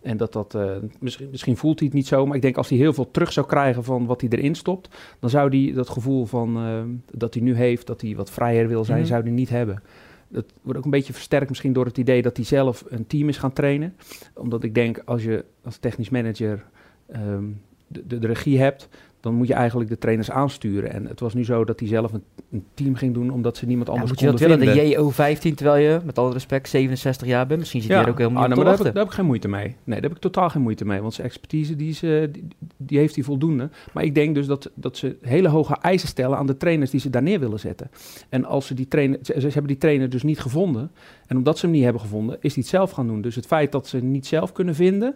En 0.03 0.17
dat 0.17 0.33
dat, 0.33 0.55
eh, 0.55 0.71
misschien, 1.01 1.29
misschien 1.31 1.57
voelt 1.57 1.79
hij 1.79 1.89
het 1.89 1.97
niet 1.97 2.07
zo, 2.07 2.27
maar 2.27 2.37
ik 2.37 2.43
denk 2.43 2.57
als 2.57 2.69
hij 2.69 2.79
heel 2.79 2.93
veel 2.93 3.11
terug 3.11 3.33
zou 3.33 3.47
krijgen 3.47 3.85
van 3.85 4.07
wat 4.07 4.21
hij 4.21 4.31
erin 4.31 4.55
stopt, 4.55 4.89
dan 5.21 5.31
zou 5.31 5.49
hij 5.65 5.75
dat 5.75 5.89
gevoel 5.89 6.27
van 6.27 7.01
dat 7.13 7.35
hij 7.35 7.43
nu 7.43 7.55
heeft, 7.55 7.87
dat 7.87 8.01
hij 8.01 8.17
wat 8.17 8.31
vrijer 8.31 8.69
wil 8.69 8.85
zijn, 8.85 8.99
Mhm. 8.99 9.07
zou 9.09 9.23
hij 9.23 9.31
niet 9.31 9.49
hebben. 9.49 9.83
Dat 10.29 10.45
wordt 10.63 10.79
ook 10.79 10.85
een 10.85 10.91
beetje 10.91 11.13
versterkt 11.13 11.49
misschien 11.49 11.73
door 11.73 11.85
het 11.85 11.99
idee 11.99 12.23
dat 12.23 12.37
hij 12.37 12.47
zelf 12.47 12.85
een 12.89 13.07
team 13.07 13.29
is 13.29 13.37
gaan 13.37 13.53
trainen. 13.53 13.97
Omdat 14.35 14.63
ik 14.63 14.75
denk, 14.75 15.03
als 15.05 15.23
je 15.23 15.45
als 15.63 15.77
technisch 15.77 16.11
manager 16.11 16.65
ehm, 17.07 17.45
de, 17.87 18.19
regie 18.27 18.59
hebt, 18.59 18.89
dan 19.27 19.35
moet 19.35 19.47
je 19.47 19.55
eigenlijk 19.55 19.91
de 19.91 19.99
trainers 19.99 20.31
aansturen. 20.31 20.93
En 20.93 21.07
het 21.07 21.21
was 21.21 21.35
nu 21.35 21.45
zo 21.45 21.65
dat 21.65 21.81
hij 21.81 21.89
zelf 21.89 22.13
een, 22.13 22.23
een 22.51 22.65
team 22.75 22.95
ging 22.95 23.15
doen, 23.15 23.31
omdat 23.31 23.57
ze 23.57 23.67
niemand 23.67 23.87
Ja, 23.87 23.93
anders 23.93 24.13
moet 24.13 24.21
je 24.21 24.27
dat 24.27 24.41
willen, 24.41 24.59
vinden. 24.59 25.15
de 25.15 25.37
JO15, 25.51 25.55
terwijl 25.55 25.83
je, 25.83 26.01
met 26.05 26.19
alle 26.19 26.33
respect, 26.33 26.69
67 26.69 27.27
jaar 27.27 27.47
bent? 27.47 27.61
Misschien 27.61 27.83
zit 27.83 27.91
je 27.91 27.97
er 27.97 28.09
ook 28.09 28.19
helemaal 28.19 28.43
ah, 28.43 28.49
niet 28.49 28.57
nou, 28.57 28.67
maar 28.67 28.77
daar, 28.77 28.87
heb 28.87 28.87
ik, 28.87 28.93
wachten. 28.93 28.95
daar 28.95 29.03
heb 29.03 29.13
ik 29.13 29.19
geen 29.19 29.27
moeite 29.27 29.49
mee. 29.49 29.77
Nee, 29.85 30.01
daar 30.01 30.09
heb 30.09 30.13
ik 30.13 30.19
totaal 30.19 30.51
geen 30.51 30.63
moeite 30.63 30.85
mee. 30.85 31.01
Want 31.01 31.15
zijn 31.15 31.27
expertise, 31.27 31.77
die, 31.77 31.89
is, 31.89 32.03
eh, 32.03 32.23
die, 32.33 32.49
die 32.77 32.99
heeft 32.99 33.15
hij 33.15 33.25
voldoende. 33.25 33.71
Maar 33.93 34.05
ik 34.05 34.15
denk 34.15 34.35
dus 34.35 34.47
dat, 34.47 34.71
dat 34.75 34.97
ze 34.97 35.17
hele 35.21 35.49
hoge 35.49 35.77
eisen 35.81 36.09
stellen 36.09 36.39
aan 36.39 36.47
de 36.47 36.57
trainers 36.57 36.91
die 36.91 37.01
ze 37.01 37.11
daar 37.11 37.23
neer 37.23 37.41
willen 37.41 37.61
zetten. 37.61 37.91
En 38.29 38.45
als 38.45 38.67
ze 38.67 38.75
die 38.75 38.89
trainer, 38.89 39.19
ze, 39.23 39.41
ze 39.41 39.47
hebben 39.47 39.67
die 39.67 39.79
trainer 39.79 40.11
dus 40.11 40.23
niet 40.23 40.41
gevonden. 40.41 40.91
En 41.27 41.37
omdat 41.37 41.59
ze 41.59 41.67
hem 41.67 41.75
niet 41.75 41.85
hebben 41.85 42.03
gevonden, 42.03 42.37
is 42.41 42.55
hij 42.55 42.63
het 42.63 42.73
zelf 42.73 42.91
gaan 42.91 43.07
doen. 43.07 43.21
Dus 43.21 43.35
het 43.35 43.47
feit 43.47 43.73
dat 43.73 43.87
ze 43.87 44.03
niet 44.03 44.27
zelf 44.27 44.53
kunnen 44.53 44.75
vinden, 44.75 45.15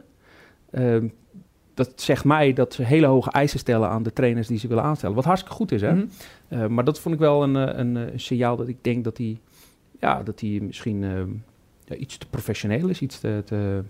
ehm, 0.70 1.06
dat 1.86 2.00
zegt 2.00 2.24
mij 2.24 2.52
dat 2.52 2.74
ze 2.74 2.82
hele 2.82 3.06
hoge 3.06 3.30
eisen 3.30 3.58
stellen 3.58 3.88
aan 3.88 4.02
de 4.02 4.12
trainers 4.12 4.46
die 4.46 4.58
ze 4.58 4.68
willen 4.68 4.82
aanstellen. 4.82 5.14
Wat 5.14 5.24
hartstikke 5.24 5.56
goed 5.56 5.72
is, 5.72 5.80
hè? 5.80 5.94
Mhm. 5.94 6.04
Uh, 6.48 6.66
maar 6.66 6.84
dat 6.84 7.00
vond 7.00 7.14
ik 7.14 7.20
wel 7.20 7.42
een, 7.42 7.56
uh, 7.56 7.78
een, 7.78 7.96
uh, 7.96 8.04
signaal 8.16 8.56
dat 8.56 8.68
ik 8.68 8.76
denk 8.80 9.04
dat 9.04 9.18
hij, 9.18 9.38
ja, 10.00 10.22
dat 10.22 10.40
hij 10.40 10.60
misschien 10.62 11.02
uh, 11.02 11.20
ja, 11.84 11.94
iets 11.94 12.18
te 12.18 12.26
professioneel 12.30 12.88
is, 12.88 13.00
iets 13.00 13.20
te, 13.20 13.42
te, 13.44 13.82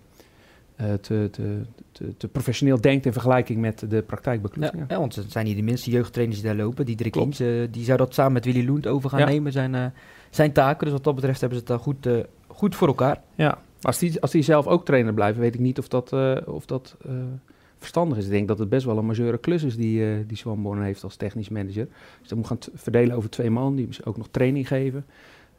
te, 1.01 1.29
te, 1.31 1.61
te, 1.93 2.17
te, 2.17 2.29
professioneel 2.29 2.81
denkt 2.81 3.07
in 3.07 3.13
vergelijking 3.13 3.61
met 3.61 3.85
de 3.89 4.03
praktijk 4.03 4.43
bij 4.43 4.51
Ja, 4.55 4.85
ja, 4.89 4.99
want 4.99 5.15
het 5.15 5.33
zijn 5.33 5.47
niet 5.47 5.57
de 5.57 5.63
minste 5.63 5.91
jeugdtrainers 5.91 6.41
die 6.41 6.49
daar 6.49 6.65
lopen. 6.65 6.87
Die 6.87 7.11
Kiens, 7.11 7.39
die 7.71 7.85
zou 7.85 7.99
dat 7.99 8.15
samen 8.15 8.33
met 8.33 8.45
Willy 8.45 8.67
Loent 8.67 8.87
over 8.87 9.11
gaan 9.11 9.19
Ja. 9.19 9.27
nemen, 9.27 9.53
zijn, 9.53 9.93
zijn 10.31 10.53
taken. 10.53 10.85
Dus 10.85 10.95
wat 10.95 11.05
dat 11.05 11.15
betreft 11.15 11.41
hebben 11.41 11.59
ze 11.59 11.65
het 11.65 11.73
daar 11.73 11.85
goed, 11.85 12.09
goed 12.47 12.77
voor 12.77 12.89
elkaar. 12.89 13.21
Ja, 13.35 13.59
als 13.83 13.99
die, 13.99 14.21
als 14.21 14.31
die 14.31 14.43
zelf 14.43 14.67
ook 14.67 14.85
trainer 14.85 15.15
blijven, 15.15 15.41
weet 15.41 15.55
ik 15.55 15.61
niet 15.61 15.79
of 15.79 15.89
dat, 15.89 16.13
uh, 16.13 16.37
of 16.47 16.67
dat 16.67 16.97
verstandig 17.81 18.19
is. 18.19 18.25
Ik 18.25 18.31
denk 18.31 18.49
dat 18.49 18.59
het 18.59 18.69
best 18.69 18.87
wel 18.87 18.99
een 18.99 19.07
majeure 19.07 19.39
klus 19.39 19.63
is 19.63 19.77
die, 19.77 20.01
uh, 20.01 20.17
die 20.27 20.37
Swanborn 20.37 20.83
heeft 20.83 21.05
als 21.05 21.17
technisch 21.17 21.49
manager. 21.49 21.89
Dus 22.21 22.29
dat 22.29 22.39
moet 22.39 22.47
gaan 22.47 22.59
verdelen 22.75 23.17
over 23.17 23.31
twee 23.31 23.51
man, 23.51 23.77
die 23.77 23.89
ook 24.05 24.17
nog 24.17 24.29
training 24.31 24.69
geven. 24.69 25.07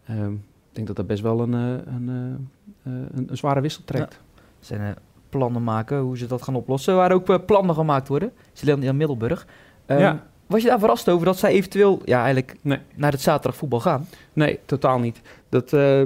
Um, 0.10 0.34
ik 0.70 0.78
denk 0.78 0.88
dat 0.88 0.96
dat 0.96 1.08
best 1.08 1.22
wel 1.22 1.40
een, 1.40 1.54
een, 1.54 2.10
uh, 2.10 2.94
een, 2.94 3.30
een, 3.30 3.38
zware 3.38 3.62
wissel 3.62 3.84
trekt. 3.86 4.14
Ja. 4.14 4.42
Zijn 4.60 4.96
plannen 5.30 5.64
maken 5.64 6.00
hoe 6.00 6.18
ze 6.18 6.28
dat 6.28 6.42
gaan 6.42 6.56
oplossen. 6.56 6.96
Waren 6.96 7.16
ook 7.16 7.46
plannen 7.46 7.76
gemaakt 7.76 8.08
worden. 8.08 8.32
Zelendia 8.54 8.94
Middelburg. 8.94 9.48
Um, 9.88 9.98
ja. 9.98 10.31
Was 10.52 10.62
je 10.62 10.68
daar 10.68 10.80
verrast 10.80 11.10
over 11.10 11.26
dat 11.26 11.38
zij 11.38 11.52
eventueel 11.52 12.02
ja, 12.06 12.20
eigenlijk 12.20 12.56
nee. 12.62 12.78
naar 12.96 13.12
het 13.12 13.22
zaterdag 13.22 13.56
voetbal 13.56 13.80
gaan? 13.80 14.08
Nee, 14.34 14.60
totaal 14.66 15.00
niet. 15.00 15.22
Dat, 15.50 15.74
uh, 15.74 16.02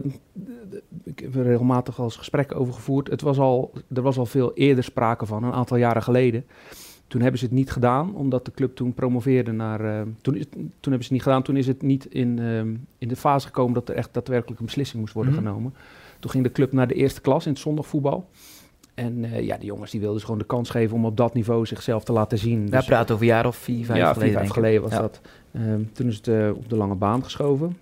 ik 1.04 1.20
heb 1.20 1.36
er 1.36 1.44
regelmatig 1.44 1.98
al 2.00 2.04
eens 2.04 2.16
gesprekken 2.16 2.58
over 2.58 2.74
gevoerd. 2.74 3.10
Het 3.10 3.22
was 3.22 3.38
al, 3.40 3.72
er 3.94 4.02
was 4.02 4.18
al 4.18 4.25
veel 4.25 4.54
eerder 4.54 4.84
sprake 4.84 5.25
van, 5.25 5.44
een 5.44 5.54
aantal 5.54 5.78
jaren 5.78 6.04
geleden. 6.04 6.46
Toen 7.08 7.22
hebben 7.22 7.40
ze 7.40 7.46
het 7.46 7.54
niet 7.54 7.72
gedaan, 7.72 8.16
omdat 8.16 8.46
de 8.46 8.52
club 8.52 8.75
toen 8.75 8.94
promoveerde 8.94 9.52
naar... 9.52 9.82
Uh, 9.82 10.02
toen, 10.22 10.34
toen 10.52 10.72
hebben 10.82 10.82
ze 10.82 10.90
het 10.90 11.10
niet 11.10 11.24
gedaan, 11.24 11.44
toen 11.44 11.58
is 11.58 11.68
het 11.68 11.82
niet 11.82 12.06
in, 12.06 12.38
uh, 12.40 12.60
in 12.98 13.08
de 13.08 13.16
fase 13.16 13.46
gekomen 13.46 13.74
dat 13.74 13.90
er 13.90 13.96
echt 13.96 14.14
daadwerkelijk 14.14 14.60
een 14.60 14.66
beslissing 14.66 15.02
moest 15.02 15.14
worden 15.14 15.34
Mhm. 15.34 15.42
mm 15.42 15.48
-hmm. 15.48 15.56
genomen. 15.56 15.80
Toen 16.20 16.32
ging 16.32 16.44
de 16.44 16.52
club 16.52 16.72
naar 16.72 16.88
de 16.88 16.94
eerste 16.94 17.22
klas 17.22 17.46
in 17.46 17.52
het 17.52 17.62
zondagvoetbal. 17.62 18.30
En 18.96 19.24
uh, 19.24 19.42
ja, 19.42 19.58
die 19.58 19.66
jongens 19.66 19.92
die 19.92 20.00
wilden 20.00 20.18
dus 20.18 20.25
gewoon 20.25 20.40
de 20.40 20.46
kans 20.48 20.70
geven 20.70 20.96
om 20.96 21.06
op 21.06 21.18
dat 21.18 21.34
niveau 21.34 21.66
zichzelf 21.66 22.04
te 22.04 22.12
laten 22.12 22.38
zien. 22.38 22.64
Ja, 22.66 22.78
Dus, 22.78 22.86
praat 22.86 23.12
over 23.12 23.24
een 23.24 23.30
jaar 23.30 23.46
of 23.46 23.56
vier, 23.56 23.86
vijf 23.86 24.00
ja, 24.00 24.14
geleden. 24.14 24.30
vier, 24.30 24.38
vijf 24.40 24.52
geleden 24.52 24.82
was 24.82 24.92
Ja. 24.92 25.00
dat. 25.00 25.22
Um, 25.56 25.90
toen 25.94 26.08
is 26.08 26.16
het 26.16 26.28
uh, 26.28 26.50
op 26.50 26.70
de 26.70 26.75
lange 26.75 26.96
baan 26.96 27.24
geschoven. 27.24 27.78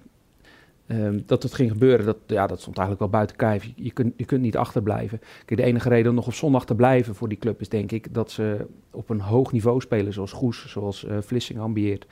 Um, 0.88 1.24
dat 1.26 1.44
het 1.44 1.54
ging 1.54 1.72
gebeuren, 1.72 2.06
dat, 2.06 2.18
ja, 2.28 2.48
dat 2.48 2.62
stond 2.62 2.78
eigenlijk 2.78 3.00
wel 3.00 3.20
buiten 3.20 3.36
kijf. 3.36 3.64
Je, 3.64 3.72
je, 3.76 3.92
kunt, 3.92 4.14
je 4.18 4.26
kunt 4.26 4.42
niet 4.42 4.58
achterblijven. 4.58 5.20
Kijk, 5.46 5.60
de 5.60 5.66
enige 5.66 5.90
reden 5.90 6.10
om 6.10 6.16
nog 6.16 6.28
op 6.28 6.34
zondag 6.34 6.66
te 6.66 6.76
blijven 6.76 7.16
voor 7.16 7.30
die 7.30 7.38
club 7.38 7.62
is 7.62 7.70
denk 7.70 7.92
ik 7.92 8.14
dat 8.14 8.32
ze 8.32 8.66
op 8.92 9.10
een 9.10 9.22
hoog 9.22 9.52
niveau 9.52 9.82
spelen, 9.82 10.14
zoals 10.14 10.32
Goes, 10.32 10.68
zoals 10.68 11.04
uh, 11.04 11.18
Vlissing 11.20 11.60
ambieert. 11.60 12.06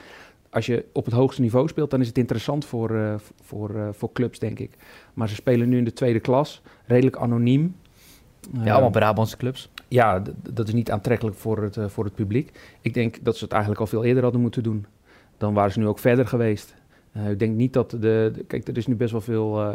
Als 0.50 0.66
je 0.66 0.86
op 0.92 1.06
het 1.06 1.14
hoogste 1.14 1.42
niveau 1.42 1.68
speelt, 1.68 1.90
dan 1.92 2.02
is 2.02 2.08
het 2.08 2.18
interessant 2.18 2.66
voor, 2.66 3.22
voor, 3.42 3.90
voor 3.92 4.12
clubs, 4.14 4.40
denk 4.40 4.60
ik. 4.60 4.72
Maar 5.14 5.30
ze 5.30 5.36
spelen 5.36 5.70
nu 5.70 5.78
in 5.78 5.84
de 5.84 5.94
tweede 5.94 6.20
klas, 6.20 6.62
redelijk 6.86 7.16
anoniem. 7.16 7.76
Ja, 8.64 8.72
allemaal 8.72 8.90
Brabantse 8.90 9.38
clubs. 9.38 9.70
Ja, 9.88 10.22
dat 10.50 10.68
is 10.68 10.74
niet 10.74 10.92
aantrekkelijk 10.92 11.38
voor 11.38 11.64
het, 11.64 11.76
uh, 11.76 11.86
voor 11.88 12.04
het 12.04 12.16
publiek. 12.16 12.52
Ik 12.82 12.94
denk 12.94 13.18
dat 13.24 13.38
ze 13.38 13.44
het 13.44 13.52
eigenlijk 13.54 13.82
al 13.82 13.88
veel 13.88 14.04
eerder 14.04 14.24
hadden 14.24 14.42
moeten 14.42 14.64
doen. 14.64 14.86
Dan 15.38 15.54
waren 15.54 15.72
ze 15.72 15.80
nu 15.80 15.88
ook 15.88 16.00
verder 16.00 16.28
geweest. 16.28 16.76
Uh, 17.18 17.30
ik 17.30 17.40
denk 17.40 17.56
niet 17.56 17.74
dat 17.74 17.90
de, 17.90 17.98
de, 18.00 18.44
Kijk, 18.48 18.68
er 18.68 18.78
is 18.78 18.88
nu 18.88 18.96
best 18.96 19.12
wel 19.12 19.22
veel. 19.22 19.60
Uh, 19.60 19.68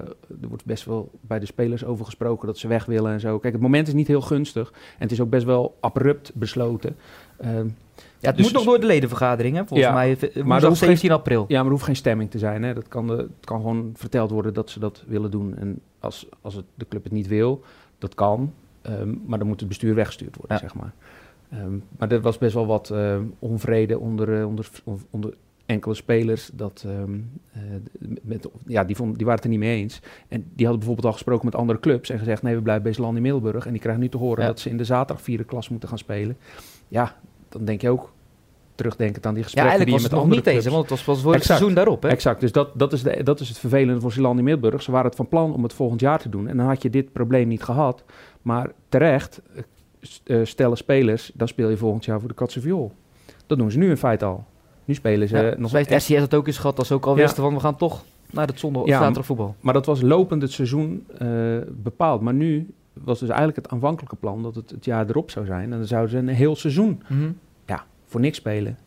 er 0.42 0.48
wordt 0.48 0.64
best 0.64 0.84
wel 0.84 1.10
bij 1.20 1.38
de 1.38 1.46
spelers 1.46 1.84
over 1.84 2.04
gesproken 2.04 2.46
dat 2.46 2.58
ze 2.58 2.68
weg 2.68 2.84
willen 2.84 3.12
en 3.12 3.20
zo. 3.20 3.38
Kijk, 3.38 3.52
het 3.52 3.62
moment 3.62 3.88
is 3.88 3.94
niet 3.94 4.06
heel 4.06 4.20
gunstig. 4.20 4.72
En 4.72 5.02
het 5.02 5.12
is 5.12 5.20
ook 5.20 5.30
best 5.30 5.44
wel 5.44 5.76
abrupt 5.80 6.34
besloten. 6.34 6.96
Uh, 7.40 7.48
ja, 7.48 7.62
het 8.20 8.36
dus, 8.36 8.44
moet 8.44 8.54
nog 8.54 8.64
door 8.64 8.80
de 8.80 8.86
ledenvergadering, 8.86 9.56
hè? 9.56 9.66
Volgens 9.66 9.88
ja, 9.88 9.94
mij. 9.94 10.18
Maar 10.44 10.60
dat 10.60 10.76
17 10.76 11.08
geen, 11.08 11.18
april. 11.18 11.44
Ja, 11.48 11.56
maar 11.56 11.64
er 11.64 11.70
hoeft 11.70 11.84
geen 11.84 11.96
stemming 11.96 12.30
te 12.30 12.38
zijn. 12.38 12.62
Hè? 12.62 12.74
Dat 12.74 12.88
kan, 12.88 13.06
de, 13.06 13.16
het 13.16 13.44
kan 13.44 13.60
gewoon 13.60 13.92
verteld 13.94 14.30
worden 14.30 14.54
dat 14.54 14.70
ze 14.70 14.78
dat 14.78 15.04
willen 15.06 15.30
doen. 15.30 15.56
En 15.56 15.80
als, 16.00 16.26
als 16.40 16.54
het, 16.54 16.64
de 16.74 16.86
club 16.88 17.04
het 17.04 17.12
niet 17.12 17.26
wil, 17.26 17.62
dat 17.98 18.14
kan. 18.14 18.52
Um, 18.88 19.22
maar 19.26 19.38
dan 19.38 19.48
moet 19.48 19.60
het 19.60 19.68
bestuur 19.68 19.94
weggestuurd 19.94 20.36
worden, 20.36 20.56
Ja. 20.56 20.62
zeg 20.62 20.74
maar. 20.74 20.92
Um, 21.54 21.82
maar 21.98 22.12
er 22.12 22.20
was 22.20 22.38
best 22.38 22.54
wel 22.54 22.66
wat 22.66 22.90
uh, 22.92 23.16
onvrede 23.38 23.98
onder, 23.98 24.28
uh, 24.28 24.46
onder, 24.46 24.68
onder 25.10 25.34
enkele 25.66 25.94
spelers. 25.94 26.50
Dat, 26.52 26.84
um, 26.86 27.30
uh, 27.56 27.62
met, 28.22 28.48
ja, 28.66 28.84
die, 28.84 28.96
vond, 28.96 29.16
die 29.16 29.26
waren 29.26 29.34
het 29.34 29.44
er 29.44 29.50
niet 29.50 29.58
mee 29.58 29.76
eens. 29.76 30.00
En 30.28 30.40
die 30.40 30.66
hadden 30.66 30.78
bijvoorbeeld 30.78 31.06
al 31.06 31.12
gesproken 31.12 31.44
met 31.44 31.54
andere 31.54 31.80
clubs 31.80 32.10
en 32.10 32.18
gezegd: 32.18 32.42
nee, 32.42 32.54
we 32.54 32.62
blijven 32.62 32.82
bij 32.84 32.92
Zeeland 32.92 33.16
in 33.16 33.22
Middelburg. 33.22 33.66
En 33.66 33.72
die 33.72 33.80
krijgen 33.80 34.02
nu 34.02 34.08
te 34.08 34.16
horen 34.16 34.42
Ja. 34.42 34.48
dat 34.48 34.60
ze 34.60 34.70
in 34.70 34.76
de 34.76 34.84
zaterdag 34.84 35.24
vierde 35.24 35.44
klas 35.44 35.68
moeten 35.68 35.88
gaan 35.88 35.98
spelen. 35.98 36.36
Ja, 36.88 37.16
dan 37.48 37.64
denk 37.64 37.80
je 37.80 37.90
ook 37.90 38.12
terugdenkend 38.74 39.26
aan 39.26 39.34
die 39.34 39.42
Ja, 39.42 39.48
gesprekken 39.48 39.78
eigenlijk 39.78 39.84
die 39.84 39.92
was 39.92 40.02
je 40.02 40.08
het 40.08 40.32
met 40.32 40.40
andere 40.40 40.56
niet 40.56 40.64
eens, 40.64 40.74
want 40.74 40.90
het 40.90 40.90
was, 40.90 41.04
was 41.04 41.22
voor 41.22 41.34
het 41.34 41.44
seizoen 41.44 41.74
daarop, 41.74 42.02
hè? 42.02 42.08
Exact, 42.08 42.40
dus 42.40 42.52
dat, 42.52 42.78
dat, 42.78 42.92
is 42.92 43.02
de, 43.02 43.22
dat 43.22 43.40
is 43.40 43.48
het 43.48 43.58
vervelende 43.58 44.00
voor 44.00 44.12
Zeeland 44.12 44.38
in 44.38 44.44
Middelburg. 44.44 44.82
Ze 44.82 44.90
waren 44.90 45.06
het 45.06 45.16
van 45.16 45.28
plan 45.28 45.54
om 45.54 45.62
het 45.62 45.72
volgend 45.72 46.00
jaar 46.00 46.18
te 46.18 46.28
doen. 46.28 46.48
En 46.48 46.56
dan 46.56 46.66
had 46.66 46.82
je 46.82 46.90
dit 46.90 47.12
probleem 47.12 47.48
niet 47.48 47.62
gehad. 47.62 48.04
Maar 48.46 48.70
terecht 48.88 49.40
eh, 49.54 50.40
eh, 50.40 50.46
stellen 50.46 50.76
spelers, 50.76 51.30
dan 51.34 51.48
speel 51.48 51.68
je 51.68 51.76
volgend 51.76 52.04
jaar 52.04 52.18
voor 52.20 52.28
de 52.28 52.34
Katse 52.34 52.60
Viool. 52.60 52.92
Dat 53.46 53.58
doen 53.58 53.70
ze 53.70 53.78
nu 53.78 53.88
in 53.88 53.96
feite 53.96 54.24
al. 54.24 54.44
Nu 54.84 54.94
spelen 54.94 55.28
ze 55.28 55.36
Ja, 55.36 55.42
nog 55.42 55.58
nog 55.58 55.72
heeft 55.72 56.02
SCS 56.02 56.08
het 56.08 56.34
ook 56.34 56.46
eens 56.46 56.58
gehad, 56.58 56.78
als 56.78 56.88
ze 56.88 56.94
ook 56.94 57.06
al 57.06 57.16
Ja. 57.16 57.22
wisten 57.22 57.42
van 57.42 57.54
we 57.54 57.60
gaan 57.60 57.76
toch 57.76 58.04
naar 58.30 58.46
het 58.46 58.58
zondag 58.58 58.82
of 58.82 58.88
Ja, 58.88 59.12
voetbal. 59.12 59.54
Maar 59.60 59.72
dat 59.74 59.86
was 59.86 60.00
lopend 60.02 60.42
het 60.42 60.52
seizoen 60.52 61.04
eh, 61.18 61.28
bepaald. 61.70 62.20
Maar 62.20 62.34
nu 62.34 62.74
was 62.92 63.18
dus 63.18 63.28
eigenlijk 63.28 63.58
het 63.58 63.68
aanvankelijke 63.68 64.16
plan 64.16 64.42
dat 64.42 64.54
het 64.54 64.70
het 64.70 64.84
jaar 64.84 65.08
erop 65.08 65.30
zou 65.30 65.46
zijn. 65.46 65.72
En 65.72 65.78
dan 65.78 65.86
zouden 65.86 66.10
ze 66.10 66.16
een 66.18 66.28
heel 66.28 66.56
seizoen 66.56 67.02
Mhm. 67.08 67.30
voor 68.08 68.20
niks 68.20 68.36
spelen. 68.36 68.78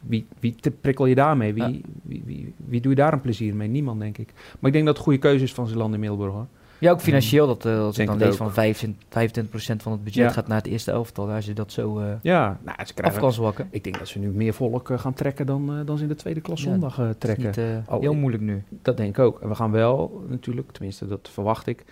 Wie, 0.00 0.26
wie 0.40 0.54
te- 0.54 0.70
prikkel 0.70 1.06
je 1.06 1.14
daarmee? 1.14 1.54
Wie, 1.54 1.62
Ja. 1.62 1.78
wie, 2.02 2.22
wie, 2.26 2.54
wie 2.66 2.80
doe 2.80 2.90
je 2.90 2.96
daar 2.98 3.12
een 3.12 3.20
plezier 3.20 3.54
mee? 3.56 3.68
Niemand, 3.68 4.00
denk 4.00 4.18
ik. 4.18 4.32
Maar 4.34 4.66
ik 4.70 4.72
denk 4.72 4.84
dat 4.84 4.94
het 4.94 5.04
goede 5.04 5.18
keuze 5.18 5.44
is 5.44 5.54
van 5.54 5.66
Zeeland 5.66 5.94
in 5.94 6.00
Middelburg. 6.00 6.32
Hoor. 6.32 6.46
Ja, 6.78 6.90
ook 6.90 7.00
financieel. 7.00 7.46
Dat, 7.46 7.64
eh, 7.66 7.78
als 7.78 7.90
ik 7.90 7.96
Denk 7.96 8.08
dan 8.08 8.18
het 8.18 8.26
lees 8.28 8.36
van 8.36 8.52
25, 8.52 9.02
25% 9.08 9.82
van 9.82 9.92
het 9.92 10.04
budget 10.04 10.22
Ja. 10.22 10.30
gaat 10.30 10.46
naar 10.48 10.56
het 10.56 10.66
eerste 10.66 10.90
elftal. 10.90 11.30
Als 11.30 11.46
je 11.46 11.52
dat 11.52 11.72
zo 11.72 11.98
eh, 11.98 12.06
Ja, 12.22 12.58
nou, 12.64 12.76
ze 12.86 13.02
af 13.02 13.18
kan 13.18 13.32
zwakken. 13.32 13.68
ik 13.70 13.84
denk 13.84 13.98
dat 13.98 14.08
ze 14.08 14.18
nu 14.18 14.28
meer 14.28 14.54
volk 14.54 14.90
eh, 14.90 14.98
gaan 14.98 15.14
trekken 15.14 15.46
dan, 15.46 15.82
dan 15.84 15.96
ze 15.96 16.02
in 16.02 16.08
de 16.08 16.14
tweede 16.14 16.40
klas 16.40 16.62
Ja, 16.62 16.70
zondag 16.70 16.96
Dat 16.96 17.08
is 17.08 17.14
trekken. 17.18 17.44
niet 17.46 17.88
Oh, 17.88 18.00
heel 18.00 18.14
moeilijk 18.14 18.42
nu. 18.42 18.62
Dat 18.82 18.96
denk 18.96 19.08
ik 19.18 19.24
ook. 19.24 19.40
En 19.40 19.48
we 19.48 19.54
gaan 19.54 19.70
wel 19.70 20.24
natuurlijk, 20.28 20.70
tenminste 20.72 21.06
dat 21.06 21.28
verwacht 21.32 21.66
ik, 21.66 21.84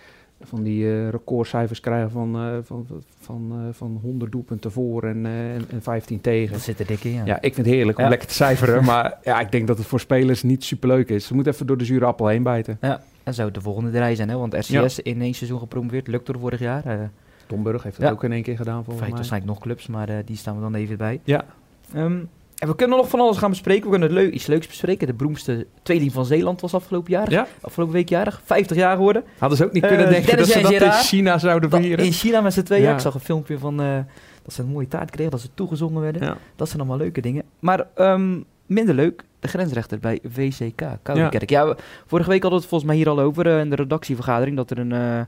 van 0.45 0.63
die 0.63 0.85
eh, 0.91 1.09
recordcijfers 1.09 1.79
krijgen 1.79 2.11
van, 2.11 2.35
eh, 2.35 2.57
van, 2.63 2.87
van, 3.19 3.51
eh, 3.51 3.73
van 3.73 3.99
100 4.01 4.31
doelpunten 4.31 4.71
voor 4.71 5.03
en, 5.03 5.25
eh, 5.25 5.53
en, 5.55 5.61
en 5.69 5.81
15 5.81 6.21
tegen. 6.21 6.51
Dat 6.53 6.61
zit 6.61 6.79
er 6.79 6.85
dik 6.85 7.03
in, 7.03 7.11
ja. 7.13 7.25
Ja, 7.25 7.35
ik 7.35 7.53
vind 7.53 7.65
het 7.67 7.75
heerlijk 7.75 7.97
om 7.97 8.03
Ja. 8.03 8.09
lekker 8.09 8.27
te 8.27 8.33
cijferen, 8.33 8.83
maar 8.93 9.17
ja, 9.23 9.39
ik 9.39 9.51
denk 9.51 9.67
dat 9.67 9.77
het 9.77 9.87
voor 9.87 9.99
spelers 9.99 10.43
niet 10.43 10.63
superleuk 10.63 11.09
is. 11.09 11.25
Ze 11.25 11.33
moeten 11.33 11.53
even 11.53 11.67
door 11.67 11.77
de 11.77 11.85
zure 11.85 12.05
appel 12.05 12.27
heen 12.27 12.43
bijten. 12.43 12.77
En 13.23 13.33
zou 13.33 13.47
het 13.47 13.55
de 13.55 13.61
volgende 13.63 13.91
draai 13.91 14.15
zijn, 14.15 14.29
hè? 14.29 14.37
Want 14.37 14.53
RCS 14.53 14.99
in 14.99 15.21
één 15.21 15.33
seizoen 15.33 15.59
gepromoveerd, 15.59 16.07
lukt 16.07 16.27
er 16.27 16.39
vorig 16.39 16.59
jaar. 16.59 16.85
eh 16.85 16.99
Domburg 17.47 17.83
heeft 17.83 17.97
Ja. 17.97 18.09
ook 18.11 18.23
in 18.23 18.31
één 18.31 18.43
keer 18.43 18.55
gedaan 18.57 18.73
volgens 18.75 18.95
Feit 18.97 19.07
mij. 19.09 19.15
waarschijnlijk 19.17 19.51
nog 19.53 19.61
clubs, 19.61 19.87
maar 19.87 20.09
eh, 20.09 20.15
die 20.25 20.37
staan 20.37 20.55
we 20.55 20.61
dan 20.61 20.75
even 20.75 20.97
bij. 20.97 21.19
Ja. 21.23 21.45
Ehm, 21.93 22.17
en 22.63 22.69
we 22.69 22.75
kunnen 22.75 22.97
nog 22.97 23.09
van 23.09 23.19
alles 23.19 23.37
gaan 23.37 23.49
bespreken. 23.49 23.83
We 23.83 23.89
kunnen 23.89 24.11
leu- 24.11 24.29
iets 24.29 24.45
leuks 24.45 24.67
bespreken. 24.67 25.07
De 25.07 25.13
beroemdste 25.13 25.67
tweeling 25.81 26.11
van 26.11 26.25
Zeeland 26.25 26.61
was 26.61 26.73
afgelopen 26.73 27.11
jaar. 27.11 27.31
Ja. 27.31 27.47
Afgelopen 27.61 27.93
week 27.93 28.09
jarig. 28.09 28.41
50 28.45 28.77
jaar 28.77 28.95
geworden. 28.95 29.23
Hadden 29.37 29.57
ze 29.57 29.65
ook 29.65 29.71
niet 29.71 29.83
Eh, 29.83 29.89
kunnen 29.89 30.09
denken 30.09 30.27
Dennis 30.29 30.53
dat 30.53 30.65
ze 30.65 30.71
dat 30.79 30.81
in. 30.81 30.91
China 30.91 31.37
zouden 31.37 31.69
vieren? 31.69 32.05
in 32.05 32.11
China 32.11 32.41
met 32.41 32.53
z'n 32.53 32.61
tweeën. 32.63 32.83
Ja. 32.83 32.93
Ik 32.93 32.99
zag 32.99 33.13
een 33.13 33.19
filmpje 33.19 33.57
van 33.59 33.81
eh, 33.81 33.97
dat 34.43 34.53
ze 34.53 34.61
een 34.61 34.67
mooie 34.67 34.87
taart 34.87 35.09
kregen, 35.09 35.31
dat 35.31 35.41
ze 35.41 35.47
toegezongen 35.53 36.01
werden. 36.01 36.21
Ja. 36.23 36.37
Dat 36.55 36.67
zijn 36.67 36.79
allemaal 36.79 36.97
leuke 36.97 37.21
dingen. 37.21 37.43
Maar 37.59 37.87
ehm, 37.95 38.39
minder 38.65 38.95
leuk, 38.95 39.23
de 39.39 39.47
grensrechter 39.47 39.99
bij 39.99 40.19
VCK, 40.29 40.81
Koudenkerk. 41.01 41.49
Ja. 41.49 41.75
vorige 42.05 42.29
week 42.29 42.41
hadden 42.41 42.59
we 42.59 42.65
het 42.65 42.65
volgens 42.65 42.83
mij 42.83 42.95
hier 42.95 43.09
al 43.09 43.19
over 43.19 43.47
eh, 43.47 43.59
in 43.59 43.69
de 43.69 43.75
redactievergadering, 43.75 44.55
dat 44.57 44.71
er 44.71 44.77
een, 44.79 44.91
een 44.91 45.27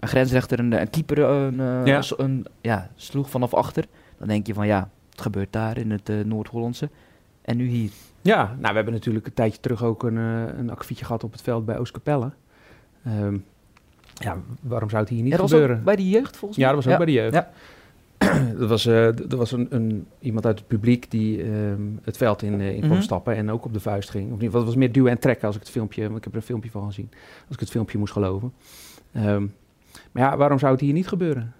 grensrechter 0.00 0.58
een, 0.58 0.80
een 0.80 0.90
keeper 0.90 1.18
een, 1.18 1.86
Ja. 1.86 2.02
een, 2.16 2.46
ja, 2.60 2.90
sloeg 2.96 3.30
vanaf 3.30 3.54
achter. 3.54 3.84
Dan 4.18 4.28
denk 4.28 4.46
je 4.46 4.54
van 4.54 4.66
ja, 4.66 4.88
het 5.14 5.22
gebeurt 5.22 5.52
daar 5.52 5.78
in 5.78 5.90
het 5.90 6.08
eh, 6.08 6.16
Noord-Hollandse. 6.24 6.88
En 7.42 7.56
nu 7.56 7.66
hier. 7.66 7.90
Ja, 8.22 8.44
nou, 8.58 8.68
we 8.68 8.74
hebben 8.74 8.92
natuurlijk 8.94 9.26
een 9.26 9.34
tijdje 9.34 9.60
terug 9.60 9.82
ook 9.84 10.02
een, 10.02 10.18
eh, 10.18 10.58
een 10.58 10.70
akkefietje 10.70 11.04
gehad 11.04 11.24
op 11.24 11.32
het 11.32 11.42
veld 11.42 11.64
bij 11.64 11.78
Oostkapelle. 11.78 12.30
Ehm 13.04 13.36
ja, 14.14 14.36
waarom 14.60 14.90
zou 14.90 15.02
het 15.02 15.10
hier 15.10 15.22
niet 15.22 15.32
Ja, 15.32 15.38
dat 15.38 15.50
gebeuren? 15.50 15.84
bij 15.84 15.96
de 15.96 16.08
jeugd 16.08 16.36
volgens 16.36 16.60
mij. 16.60 16.68
Ja, 16.68 16.74
dat 16.74 16.84
was 16.84 16.92
ook 16.92 16.98
bij 17.04 17.06
de 17.14 17.20
jeugd. 17.20 17.34
Ja. 17.34 17.50
er 18.60 18.66
was, 18.66 18.86
eh, 18.86 19.08
d- 19.08 19.32
er 19.32 19.36
was 19.38 19.52
een, 19.52 19.66
een, 19.70 20.06
iemand 20.18 20.46
uit 20.46 20.58
het 20.58 20.68
publiek 20.68 21.10
die 21.10 21.42
ehm, 21.42 21.80
het 22.02 22.16
veld 22.16 22.42
in, 22.42 22.60
eh, 22.60 22.72
in 22.74 22.78
kwam 22.80 22.90
Mhm. 22.92 23.00
stappen 23.02 23.36
en 23.36 23.50
ook 23.50 23.64
op 23.64 23.72
de 23.72 23.80
vuist 23.80 24.10
ging. 24.10 24.32
Of 24.32 24.38
geval, 24.40 24.58
het 24.60 24.68
was 24.68 24.76
meer 24.78 24.92
duwen 24.92 25.10
en 25.10 25.18
trekken 25.18 25.46
als 25.46 25.54
ik 25.56 25.62
het 25.62 25.70
filmpje, 25.70 26.02
want 26.04 26.16
ik 26.16 26.24
heb 26.24 26.32
er 26.32 26.38
een 26.38 26.44
filmpje 26.46 26.70
van 26.70 26.86
gezien, 26.86 27.08
als 27.46 27.54
ik 27.54 27.60
het 27.60 27.70
filmpje 27.70 27.98
moest 27.98 28.12
geloven. 28.12 28.52
Ehm, 29.12 29.46
maar 30.12 30.22
ja, 30.22 30.36
waarom 30.36 30.58
zou 30.58 30.72
het 30.72 30.80
hier 30.80 30.92
niet 30.92 31.08
gebeuren? 31.08 31.52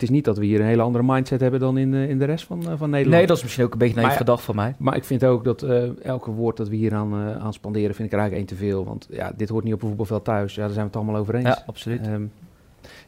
Het 0.00 0.08
is 0.08 0.14
niet 0.14 0.24
dat 0.24 0.38
we 0.38 0.44
hier 0.44 0.60
een 0.60 0.66
hele 0.66 0.82
andere 0.82 1.04
mindset 1.04 1.40
hebben 1.40 1.60
dan 1.60 1.78
in, 1.78 1.94
eh, 1.94 2.08
in 2.08 2.18
de 2.18 2.24
rest 2.24 2.44
van, 2.44 2.60
eh, 2.60 2.66
van 2.76 2.90
Nederland. 2.90 3.16
Nee, 3.16 3.26
dat 3.26 3.36
is 3.36 3.42
misschien 3.42 3.64
ook 3.64 3.72
een 3.72 3.78
beetje 3.78 4.00
naïef 4.00 4.16
gedacht 4.16 4.42
van 4.42 4.54
mij. 4.54 4.74
Maar 4.78 4.96
ik 4.96 5.04
vind 5.04 5.24
ook 5.24 5.44
dat 5.44 5.62
eh, 5.62 6.04
elke 6.04 6.30
woord 6.30 6.56
dat 6.56 6.68
we 6.68 6.76
hier 6.76 6.94
aan, 6.94 7.14
aan 7.14 7.52
spanderen, 7.52 7.94
vind 7.94 8.08
ik 8.08 8.12
er 8.14 8.18
eigenlijk 8.18 8.48
één 8.48 8.58
te 8.58 8.64
veel. 8.64 8.84
Want 8.84 9.06
ja, 9.10 9.32
dit 9.36 9.48
hoort 9.48 9.64
niet 9.64 9.74
op 9.74 9.82
een 9.82 9.88
voetbalveld 9.88 10.24
thuis. 10.24 10.54
Ja, 10.54 10.60
daar 10.60 10.70
zijn 10.70 10.84
we 10.84 10.90
het 10.90 11.00
allemaal 11.00 11.20
over 11.20 11.34
eens. 11.34 11.44
Ja, 11.44 11.62
absoluut. 11.66 12.00
Ehm, 12.06 12.22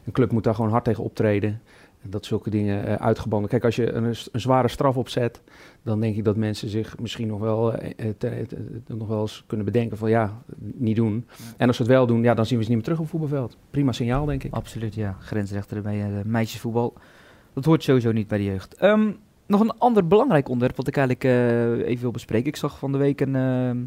een 0.05 0.11
club 0.11 0.31
moet 0.31 0.43
daar 0.43 0.55
gewoon 0.55 0.71
hard 0.71 0.83
tegen 0.83 1.03
optreden. 1.03 1.61
Dat 2.09 2.25
zulke 2.25 2.49
dingen 2.49 2.85
eh 2.85 2.95
uitgebannen. 2.95 3.49
Kijk, 3.49 3.63
als 3.63 3.75
je 3.75 3.91
een, 3.91 4.03
een 4.03 4.41
zware 4.41 4.67
straf 4.67 4.97
opzet, 4.97 5.41
dan 5.83 5.99
denk 5.99 6.15
ik 6.15 6.23
dat 6.23 6.35
mensen 6.35 6.69
zich 6.69 6.99
misschien 6.99 7.27
nog 7.27 7.39
wel, 7.39 7.73
eh, 7.73 8.09
eh, 8.19 8.47
nog 8.87 9.07
wel 9.07 9.21
eens 9.21 9.43
kunnen 9.47 9.65
bedenken 9.65 9.97
van 9.97 10.09
ja, 10.09 10.41
niet 10.59 10.95
doen. 10.95 11.27
En 11.57 11.67
als 11.67 11.75
ze 11.75 11.83
het 11.83 11.91
wel 11.91 12.05
doen, 12.05 12.23
ja, 12.23 12.33
dan 12.33 12.45
zien 12.45 12.57
we 12.57 12.63
ze 12.63 12.69
niet 12.69 12.77
meer 12.77 12.87
terug 12.95 12.99
op 12.99 13.11
het 13.11 13.19
voetbalveld. 13.19 13.57
Prima 13.69 13.91
signaal, 13.91 14.25
denk 14.25 14.43
ik. 14.43 14.53
Absoluut, 14.53 14.95
ja. 14.95 15.17
Grensrechter 15.19 15.81
bij 15.81 16.21
meisjesvoetbal. 16.25 16.93
Dat 17.53 17.65
hoort 17.65 17.83
sowieso 17.83 18.11
niet 18.11 18.27
bij 18.27 18.37
de 18.37 18.43
jeugd. 18.43 18.75
Ehm, 18.75 19.11
nog 19.53 19.61
een 19.61 19.77
ander 19.79 20.07
belangrijk 20.07 20.49
onderwerp 20.49 20.77
wat 20.77 20.87
ik 20.87 20.97
eigenlijk 20.97 21.25
eh, 21.27 21.87
even 21.87 22.01
wil 22.01 22.11
bespreken. 22.11 22.47
Ik 22.47 22.55
zag 22.55 22.79
van 22.79 22.91
de 22.91 22.97
week 22.97 23.21
een, 23.21 23.35
ehm, 23.35 23.77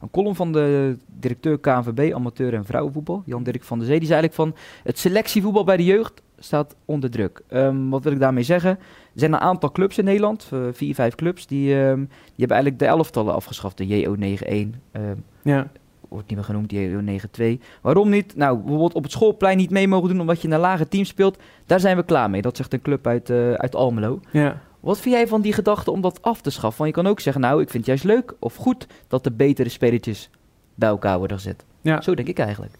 een 0.00 0.10
column 0.10 0.34
van 0.34 0.52
de 0.52 0.96
directeur 1.06 1.58
KNVB, 1.58 2.14
amateur 2.14 2.54
en 2.54 2.64
vrouwenvoetbal, 2.64 3.22
Jan-Dirk 3.26 3.62
van 3.62 3.78
der 3.78 3.86
Zee. 3.86 3.98
Die 3.98 4.08
zei 4.08 4.20
eigenlijk 4.20 4.56
van 4.56 4.62
het 4.82 4.98
selectievoetbal 4.98 5.64
bij 5.64 5.76
de 5.76 5.84
jeugd 5.84 6.22
staat 6.38 6.76
onder 6.84 7.10
druk. 7.10 7.42
Ehm, 7.48 7.88
wat 7.88 8.04
wil 8.04 8.12
ik 8.12 8.20
daarmee 8.20 8.42
zeggen? 8.42 8.70
Er 8.70 8.78
zijn 9.20 9.32
een 9.32 9.40
aantal 9.40 9.72
clubs 9.72 9.98
in 9.98 10.04
Nederland, 10.04 10.48
eh, 10.52 10.58
vier, 10.72 10.94
vijf 10.94 11.14
clubs, 11.14 11.46
die, 11.46 11.74
ehm, 11.80 11.98
die 11.98 12.36
hebben 12.36 12.56
eigenlijk 12.56 12.78
de 12.78 12.86
elftallen 12.86 13.34
afgeschaft. 13.34 13.76
De 13.78 13.86
JO91, 13.86 14.78
ehm, 14.92 15.16
Ja, 15.42 15.68
wordt 16.08 16.28
niet 16.28 16.36
meer 16.36 16.46
genoemd, 16.46 16.68
die 16.68 16.90
JO 16.90 17.00
92. 17.00 17.58
Waarom 17.82 18.08
niet? 18.08 18.36
Nou, 18.36 18.58
bijvoorbeeld 18.58 18.94
op 18.94 19.02
het 19.02 19.12
schoolplein 19.12 19.56
niet 19.56 19.70
mee 19.70 19.88
mogen 19.88 20.08
doen 20.08 20.20
omdat 20.20 20.40
je 20.40 20.48
in 20.48 20.54
een 20.54 20.60
lage 20.60 20.88
team 20.88 21.04
speelt. 21.04 21.38
Daar 21.66 21.80
zijn 21.80 21.96
we 21.96 22.04
klaar 22.04 22.30
mee. 22.30 22.42
Dat 22.42 22.56
zegt 22.56 22.72
een 22.72 22.82
club 22.82 23.06
uit, 23.06 23.30
uit 23.30 23.74
Almelo. 23.74 24.20
ja. 24.30 24.60
Wat 24.84 25.00
vind 25.00 25.14
jij 25.14 25.26
van 25.28 25.40
die 25.40 25.52
gedachte 25.52 25.90
om 25.90 26.00
dat 26.00 26.22
af 26.22 26.40
te 26.40 26.50
schaffen? 26.50 26.82
Want 26.84 26.96
je 26.96 27.02
kan 27.02 27.10
ook 27.12 27.20
zeggen, 27.20 27.42
nou, 27.42 27.60
ik 27.62 27.70
vind 27.70 27.86
het 27.86 28.00
juist 28.02 28.04
leuk 28.18 28.34
of 28.38 28.56
goed 28.56 28.86
dat 29.08 29.24
de 29.24 29.30
betere 29.32 29.68
spelertjes 29.68 30.30
bij 30.74 30.88
elkaar 30.88 31.18
worden 31.18 31.36
gezet. 31.36 31.64
ja. 31.80 32.00
Zo 32.00 32.14
denk 32.14 32.28
ik 32.28 32.38
eigenlijk. 32.38 32.72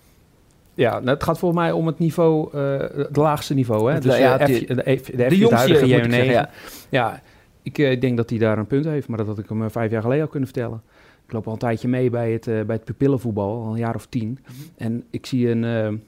Ja, 0.75 0.91
nou, 0.99 1.09
het 1.11 1.23
gaat 1.23 1.39
volgens 1.39 1.61
mij 1.61 1.73
om 1.73 1.87
het 1.87 1.99
niveau, 1.99 2.49
eh, 2.53 2.79
het 2.97 3.17
laagste 3.17 3.55
niveau. 3.55 3.89
Hè? 3.89 3.95
Het 3.95 4.03
Dus 4.03 4.17
ja, 4.19 4.39
eh, 4.39 4.45
F- 4.47 4.49
de, 4.67 4.75
F- 4.75 4.85
de, 4.85 4.97
F- 4.97 5.05
De 5.11 5.29
de 5.29 5.37
jongste 5.37 5.57
huidige 5.57 5.87
jeugd, 5.87 6.05
moet 6.05 6.13
ik 6.15 6.21
JO9. 6.21 6.25
zeggen, 6.25 6.33
ja. 6.35 6.51
Ja, 6.89 7.23
ik 7.63 7.79
eh, 7.79 8.01
denk 8.01 8.17
dat 8.17 8.31
hij 8.31 8.39
daar 8.39 8.59
een 8.59 8.67
punt 8.67 8.85
heeft, 8.85 9.09
maar 9.09 9.19
dat 9.19 9.27
had 9.27 9.39
ik 9.39 9.49
hem 9.49 9.71
vijf 9.71 9.91
jaar 9.91 10.03
geleden 10.03 10.23
al 10.25 10.31
kunnen 10.31 10.49
vertellen. 10.49 10.83
Ik 11.27 11.33
loop 11.33 11.47
al 11.47 11.53
een 11.53 11.59
tijdje 11.59 11.89
mee 11.89 12.11
bij 12.11 12.33
het, 12.33 12.45
bij 12.45 12.77
het 12.77 12.85
pupillenvoetbal, 12.85 13.65
al 13.65 13.73
een 13.73 13.79
jaar 13.79 13.95
of 13.95 14.07
tien. 14.07 14.39
En 14.77 15.05
ik 15.11 15.27
zie 15.27 15.49
een, 15.51 16.03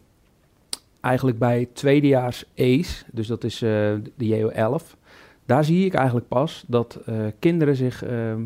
eigenlijk 1.00 1.38
bij 1.38 1.68
tweedejaars 1.72 2.44
ACE, 2.56 3.04
dus 3.12 3.26
dat 3.26 3.44
is 3.44 3.58
de 3.58 4.00
JO11, 4.22 4.96
daar 5.46 5.64
zie 5.64 5.84
ik 5.84 5.94
eigenlijk 5.94 6.28
pas 6.28 6.64
dat 6.66 6.98
eh, 7.06 7.14
kinderen 7.38 7.76
zich 7.76 8.04
ehm, 8.04 8.42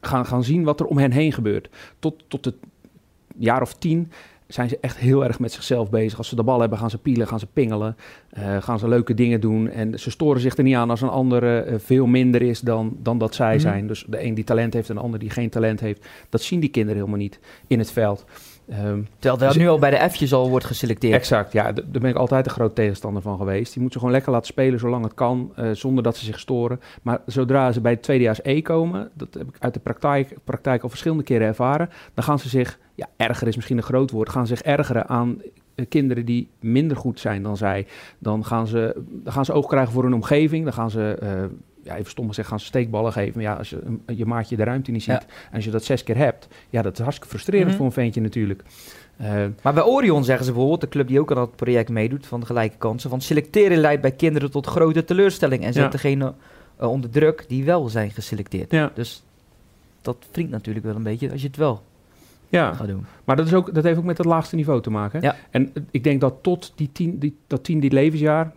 gaan, 0.00 0.26
gaan 0.26 0.44
zien 0.44 0.64
wat 0.64 0.80
er 0.80 0.86
om 0.86 0.98
hen 0.98 1.10
heen 1.12 1.32
gebeurt. 1.32 1.68
Tot, 1.98 2.24
tot 2.28 2.44
het 2.44 2.54
jaar 3.36 3.62
of 3.62 3.74
tien 3.74 4.10
zijn 4.46 4.68
ze 4.68 4.78
echt 4.80 4.96
heel 4.96 5.24
erg 5.24 5.38
met 5.38 5.52
zichzelf 5.52 5.90
bezig. 5.90 6.18
Als 6.18 6.28
ze 6.28 6.36
de 6.36 6.42
bal 6.42 6.60
hebben, 6.60 6.78
gaan 6.78 6.90
ze 6.90 6.98
pielen, 6.98 7.26
gaan 7.28 7.38
ze 7.38 7.46
pingelen, 7.46 7.96
eh, 8.30 8.62
gaan 8.62 8.78
ze 8.78 8.88
leuke 8.88 9.14
dingen 9.14 9.40
doen. 9.40 9.68
En 9.70 9.98
ze 9.98 10.10
storen 10.10 10.40
zich 10.40 10.56
er 10.56 10.62
niet 10.62 10.74
aan 10.74 10.90
als 10.90 11.00
een 11.00 11.08
andere 11.08 11.60
eh, 11.60 11.74
veel 11.78 12.06
minder 12.06 12.42
is 12.42 12.60
dan, 12.60 12.96
dan 13.02 13.18
dat 13.18 13.34
zij 13.34 13.52
Mhm. 13.52 13.60
zijn. 13.60 13.86
Dus 13.86 14.04
de 14.08 14.24
een 14.24 14.34
die 14.34 14.44
talent 14.44 14.72
heeft 14.72 14.88
en 14.88 14.94
de 14.94 15.00
ander 15.00 15.20
die 15.20 15.30
geen 15.30 15.50
talent 15.50 15.80
heeft. 15.80 16.06
Dat 16.28 16.42
zien 16.42 16.60
die 16.60 16.68
kinderen 16.70 16.98
helemaal 16.98 17.20
niet 17.20 17.38
in 17.66 17.78
het 17.78 17.90
veld. 17.90 18.24
Ehm, 18.68 19.00
Terwijl 19.18 19.42
er 19.42 19.48
Dus- 19.48 19.56
nu 19.56 19.68
al 19.68 19.78
bij 19.78 19.90
de 19.90 20.10
F'jes 20.10 20.32
al 20.32 20.48
wordt 20.50 20.64
geselecteerd. 20.64 21.14
Exact, 21.14 21.52
ja, 21.52 21.72
daar 21.72 21.84
ben 22.00 22.10
ik 22.10 22.16
altijd 22.16 22.46
een 22.46 22.52
groot 22.52 22.74
tegenstander 22.74 23.22
van 23.22 23.36
geweest. 23.38 23.72
Die 23.72 23.82
moet 23.82 23.92
ze 23.92 23.98
gewoon 23.98 24.12
lekker 24.14 24.32
laten 24.32 24.46
spelen 24.46 24.78
zolang 24.78 25.04
het 25.04 25.14
kan, 25.14 25.52
eh, 25.56 25.70
zonder 25.72 26.02
dat 26.02 26.16
ze 26.16 26.24
zich 26.24 26.38
storen. 26.38 26.80
Maar 27.02 27.20
zodra 27.26 27.72
ze 27.72 27.80
bij 27.80 27.92
het 27.92 28.02
tweedejaars 28.02 28.40
E 28.42 28.62
komen, 28.62 29.10
dat 29.14 29.34
heb 29.34 29.48
ik 29.48 29.56
uit 29.58 29.74
de 29.74 29.80
praktijk, 29.80 30.34
praktijk 30.44 30.82
al 30.82 30.88
verschillende 30.88 31.22
keren 31.22 31.46
ervaren, 31.46 31.90
dan 32.14 32.24
gaan 32.24 32.38
ze 32.38 32.48
zich, 32.48 32.78
ja, 32.94 33.06
erger 33.16 33.46
is 33.48 33.54
misschien 33.56 33.76
een 33.76 33.82
groot 33.82 34.10
woord, 34.10 34.28
gaan 34.28 34.46
ze 34.46 34.56
zich 34.56 34.64
ergeren 34.66 35.08
aan 35.08 35.42
eh, 35.74 35.84
kinderen 35.88 36.24
die 36.24 36.48
minder 36.60 36.96
goed 36.96 37.20
zijn 37.20 37.42
dan 37.42 37.56
zij. 37.56 37.86
Dan 38.18 38.44
gaan 38.44 38.66
ze, 38.66 39.02
dan 39.08 39.32
gaan 39.32 39.44
ze 39.44 39.52
oog 39.52 39.66
krijgen 39.66 39.92
voor 39.92 40.02
hun 40.02 40.14
omgeving, 40.14 40.64
dan 40.64 40.72
gaan 40.72 40.90
ze... 40.90 41.16
eh, 41.20 41.28
ja, 41.88 41.96
even 41.96 42.10
stom 42.10 42.28
gezegd, 42.28 42.48
gaan 42.48 42.60
ze 42.60 42.66
steekballen 42.66 43.12
geven. 43.12 43.32
Maar 43.34 43.42
ja, 43.42 43.54
als 43.54 43.70
je 43.70 43.82
je 44.06 44.26
maatje 44.26 44.56
de 44.56 44.64
ruimte 44.64 44.90
niet 44.90 45.02
ziet 45.02 45.12
Ja. 45.14 45.20
en 45.50 45.54
als 45.54 45.64
je 45.64 45.70
dat 45.70 45.84
zes 45.84 46.02
keer 46.02 46.16
hebt, 46.16 46.48
ja, 46.70 46.82
dat 46.82 46.92
is 46.92 46.98
hartstikke 46.98 47.28
frustrerend 47.30 47.66
Mhm. 47.68 47.76
voor 47.76 47.86
een 47.86 47.92
ventje 47.92 48.20
natuurlijk. 48.20 48.62
Eh, 49.16 49.44
Maar 49.62 49.74
bij 49.74 49.82
Orion 49.84 50.24
zeggen 50.24 50.44
ze 50.44 50.50
bijvoorbeeld, 50.50 50.80
de 50.80 50.88
club 50.88 51.08
die 51.08 51.20
ook 51.20 51.30
aan 51.30 51.36
dat 51.36 51.56
project 51.56 51.88
meedoet 51.88 52.26
van 52.26 52.40
de 52.40 52.46
gelijke 52.46 52.76
kansen, 52.76 53.10
van 53.10 53.20
selecteren 53.20 53.78
leidt 53.78 54.02
bij 54.02 54.12
kinderen 54.12 54.50
tot 54.50 54.66
grote 54.66 55.04
teleurstelling 55.04 55.62
en 55.64 55.72
zet 55.72 55.82
Ja. 55.82 55.88
degene 55.88 56.34
eh, 56.76 56.90
onder 56.90 57.10
druk 57.10 57.44
die 57.48 57.64
wel 57.64 57.88
zijn 57.88 58.10
geselecteerd. 58.10 58.70
ja, 58.70 58.90
Dus 58.94 59.22
dat 60.02 60.16
wringt 60.32 60.50
natuurlijk 60.50 60.84
wel 60.86 60.94
een 60.94 61.02
beetje 61.02 61.30
als 61.32 61.40
je 61.40 61.46
het 61.46 61.56
wel 61.56 61.82
ja. 62.48 62.72
gaat 62.74 62.86
doen. 62.86 63.06
Maar 63.24 63.36
dat, 63.36 63.46
is 63.46 63.54
ook, 63.54 63.74
dat 63.74 63.84
heeft 63.84 63.98
ook 63.98 64.04
met 64.04 64.18
het 64.18 64.26
laagste 64.26 64.56
niveau 64.56 64.82
te 64.82 64.90
maken. 64.90 65.20
Ja. 65.22 65.36
En 65.50 65.72
ik 65.90 66.04
denk 66.04 66.20
dat 66.20 66.34
tot 66.42 66.72
die 66.76 66.90
tien, 66.92 67.18
die, 67.18 67.36
dat 67.46 67.64
tiende 67.64 67.90
levensjaar, 67.90 68.52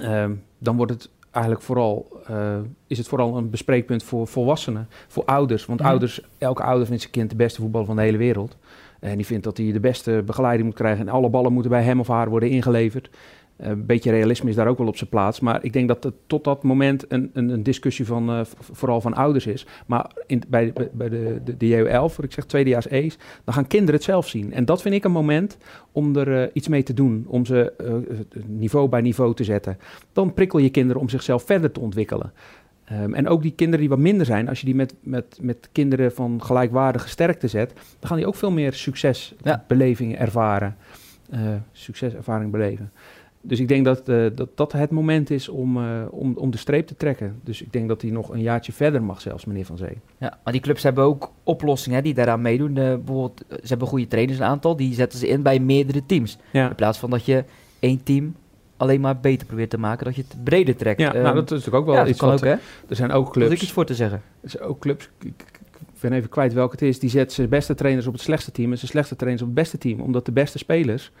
ehm, 0.00 0.32
dan 0.58 0.76
wordt 0.76 0.92
het 0.92 1.08
eigenlijk 1.30 1.64
vooral, 1.64 2.20
eh, 2.26 2.56
is 2.86 2.98
het 2.98 3.08
vooral 3.08 3.36
een 3.36 3.50
bespreekpunt 3.50 4.02
voor 4.02 4.26
volwassenen, 4.26 4.88
voor 5.08 5.24
ouders. 5.24 5.66
Want 5.66 5.80
Mhm. 5.80 5.88
ouders, 5.88 6.20
elke 6.38 6.62
ouder 6.62 6.86
vindt 6.86 7.00
zijn 7.00 7.12
kind 7.14 7.30
de 7.30 7.36
beste 7.36 7.60
voetballer 7.60 7.86
van 7.86 7.96
de 7.96 8.02
hele 8.02 8.16
wereld. 8.18 8.56
En 9.00 9.16
die 9.16 9.26
vindt 9.26 9.44
dat 9.44 9.56
hij 9.56 9.72
de 9.72 9.80
beste 9.80 10.22
begeleiding 10.26 10.66
moet 10.68 10.76
krijgen 10.76 11.08
en 11.08 11.12
alle 11.12 11.28
ballen 11.28 11.52
moeten 11.52 11.70
bij 11.70 11.82
hem 11.82 12.00
of 12.00 12.08
haar 12.08 12.28
worden 12.28 12.50
ingeleverd. 12.50 13.10
Een 13.60 13.86
beetje 13.86 14.10
realisme 14.10 14.48
is 14.48 14.54
daar 14.54 14.66
ook 14.66 14.78
wel 14.78 14.86
op 14.86 14.96
zijn 14.96 15.10
plaats. 15.10 15.40
Maar 15.40 15.64
ik 15.64 15.72
denk 15.72 15.88
dat 15.88 16.04
het 16.04 16.14
tot 16.26 16.44
dat 16.44 16.62
moment 16.62 17.04
een, 17.08 17.30
een, 17.32 17.48
een 17.48 17.62
discussie 17.62 18.06
van 18.06 18.46
vooral 18.60 19.00
van 19.00 19.14
ouders 19.14 19.46
is. 19.46 19.66
Maar 19.86 20.10
in, 20.26 20.42
bij, 20.48 20.72
bij 20.92 21.08
de, 21.08 21.40
de, 21.44 21.56
de 21.56 21.84
JO11, 21.84 22.16
wat 22.16 22.22
ik 22.22 22.32
zeg 22.32 22.44
tweedejaars 22.44 22.88
E's, 22.88 23.18
dan 23.44 23.54
gaan 23.54 23.66
kinderen 23.66 23.94
het 23.94 24.04
zelf 24.04 24.28
zien. 24.28 24.52
En 24.52 24.64
dat 24.64 24.82
vind 24.82 24.94
ik 24.94 25.04
een 25.04 25.12
moment 25.12 25.56
om 25.92 26.16
er 26.16 26.50
iets 26.52 26.68
mee 26.68 26.82
te 26.82 26.94
doen. 26.94 27.24
Om 27.28 27.46
ze 27.46 27.72
niveau 28.46 28.88
bij 28.88 29.00
niveau 29.00 29.34
te 29.34 29.44
zetten. 29.44 29.78
Dan 30.12 30.34
prikkel 30.34 30.58
je 30.58 30.70
kinderen 30.70 31.02
om 31.02 31.08
zichzelf 31.08 31.42
verder 31.42 31.72
te 31.72 31.80
ontwikkelen. 31.80 32.32
Ehm, 32.84 33.14
en 33.14 33.28
ook 33.28 33.42
die 33.42 33.52
kinderen 33.52 33.80
die 33.80 33.88
wat 33.88 33.98
minder 33.98 34.26
zijn, 34.26 34.48
als 34.48 34.60
je 34.60 34.66
die 34.66 34.74
met, 34.74 34.94
met, 35.00 35.38
met 35.40 35.68
kinderen 35.72 36.12
van 36.12 36.42
gelijkwaardige 36.42 37.08
sterkte 37.08 37.48
zet, 37.48 37.72
dan 37.98 38.08
gaan 38.08 38.16
die 38.16 38.26
ook 38.26 38.34
veel 38.34 38.50
meer 38.50 38.72
succesbelevingen 38.72 40.18
ervaren. 40.18 40.76
Succeservaring 41.72 42.50
beleven. 42.50 42.92
Dus 43.42 43.60
ik 43.60 43.68
denk 43.68 43.84
dat, 43.84 44.08
uh, 44.08 44.26
dat 44.34 44.56
dat 44.56 44.72
het 44.72 44.90
moment 44.90 45.30
is 45.30 45.48
om, 45.48 45.76
uh, 45.76 46.02
om, 46.10 46.36
om 46.36 46.50
de 46.50 46.58
streep 46.58 46.86
te 46.86 46.96
trekken. 46.96 47.40
Dus 47.44 47.62
ik 47.62 47.72
denk 47.72 47.88
dat 47.88 48.02
hij 48.02 48.10
nog 48.10 48.28
een 48.28 48.42
jaartje 48.42 48.72
verder 48.72 49.02
mag 49.02 49.20
zelfs, 49.20 49.44
meneer 49.44 49.64
Van 49.64 49.76
Zee. 49.76 49.98
Ja, 50.18 50.38
maar 50.44 50.52
die 50.52 50.62
clubs 50.62 50.82
hebben 50.82 51.04
ook 51.04 51.32
oplossingen 51.42 51.98
hè, 51.98 52.04
die 52.04 52.14
daaraan 52.14 52.42
meedoen. 52.42 52.74
bijvoorbeeld, 52.74 53.44
ze 53.48 53.66
hebben 53.68 53.88
goede 53.88 54.06
trainers 54.06 54.38
een 54.38 54.44
aantal, 54.44 54.76
die 54.76 54.94
zetten 54.94 55.18
ze 55.18 55.28
in 55.28 55.42
bij 55.42 55.58
meerdere 55.58 56.06
teams. 56.06 56.38
Ja. 56.50 56.68
In 56.68 56.74
plaats 56.74 56.98
van 56.98 57.10
dat 57.10 57.24
je 57.24 57.44
één 57.78 58.02
team 58.02 58.34
alleen 58.80 59.00
maar 59.00 59.20
beter 59.20 59.46
probeert 59.46 59.70
te 59.70 59.78
maken, 59.78 60.04
dat 60.04 60.16
je 60.16 60.24
het 60.28 60.44
breder 60.44 60.76
trekt. 60.76 61.00
Ja, 61.00 61.12
nou, 61.12 61.24
ehm, 61.24 61.34
dat 61.34 61.44
is 61.44 61.50
natuurlijk 61.50 61.76
ook 61.76 61.94
wel 61.94 62.06
iets 62.06 62.20
wat... 62.20 62.32
Ook, 62.32 62.44
hè? 62.44 62.54
Er 62.88 62.96
zijn 62.96 63.12
ook 63.12 63.32
clubs... 63.32 63.46
Er 63.46 63.56
is 63.56 63.62
iets 63.62 63.72
voor 63.72 63.84
te 63.84 63.94
zeggen. 63.94 64.22
Er 64.40 64.50
zijn 64.50 64.62
ook 64.62 64.78
clubs... 64.78 65.10
Ik, 65.22 65.44
ben 66.00 66.12
even 66.12 66.28
kwijt 66.28 66.52
welke 66.52 66.72
het 66.72 66.82
is. 66.82 66.98
Die 66.98 67.10
zetten 67.10 67.34
zijn 67.34 67.48
beste 67.48 67.74
trainers 67.74 68.06
op 68.06 68.12
het 68.12 68.22
slechtste 68.22 68.52
team 68.52 68.70
en 68.70 68.78
zijn 68.78 68.90
slechtste 68.90 69.16
trainers 69.16 69.42
op 69.42 69.48
het 69.48 69.58
beste 69.58 69.78
team. 69.78 70.00
Omdat 70.00 70.24
de 70.26 70.32
beste 70.32 70.58
spelers 70.58 71.12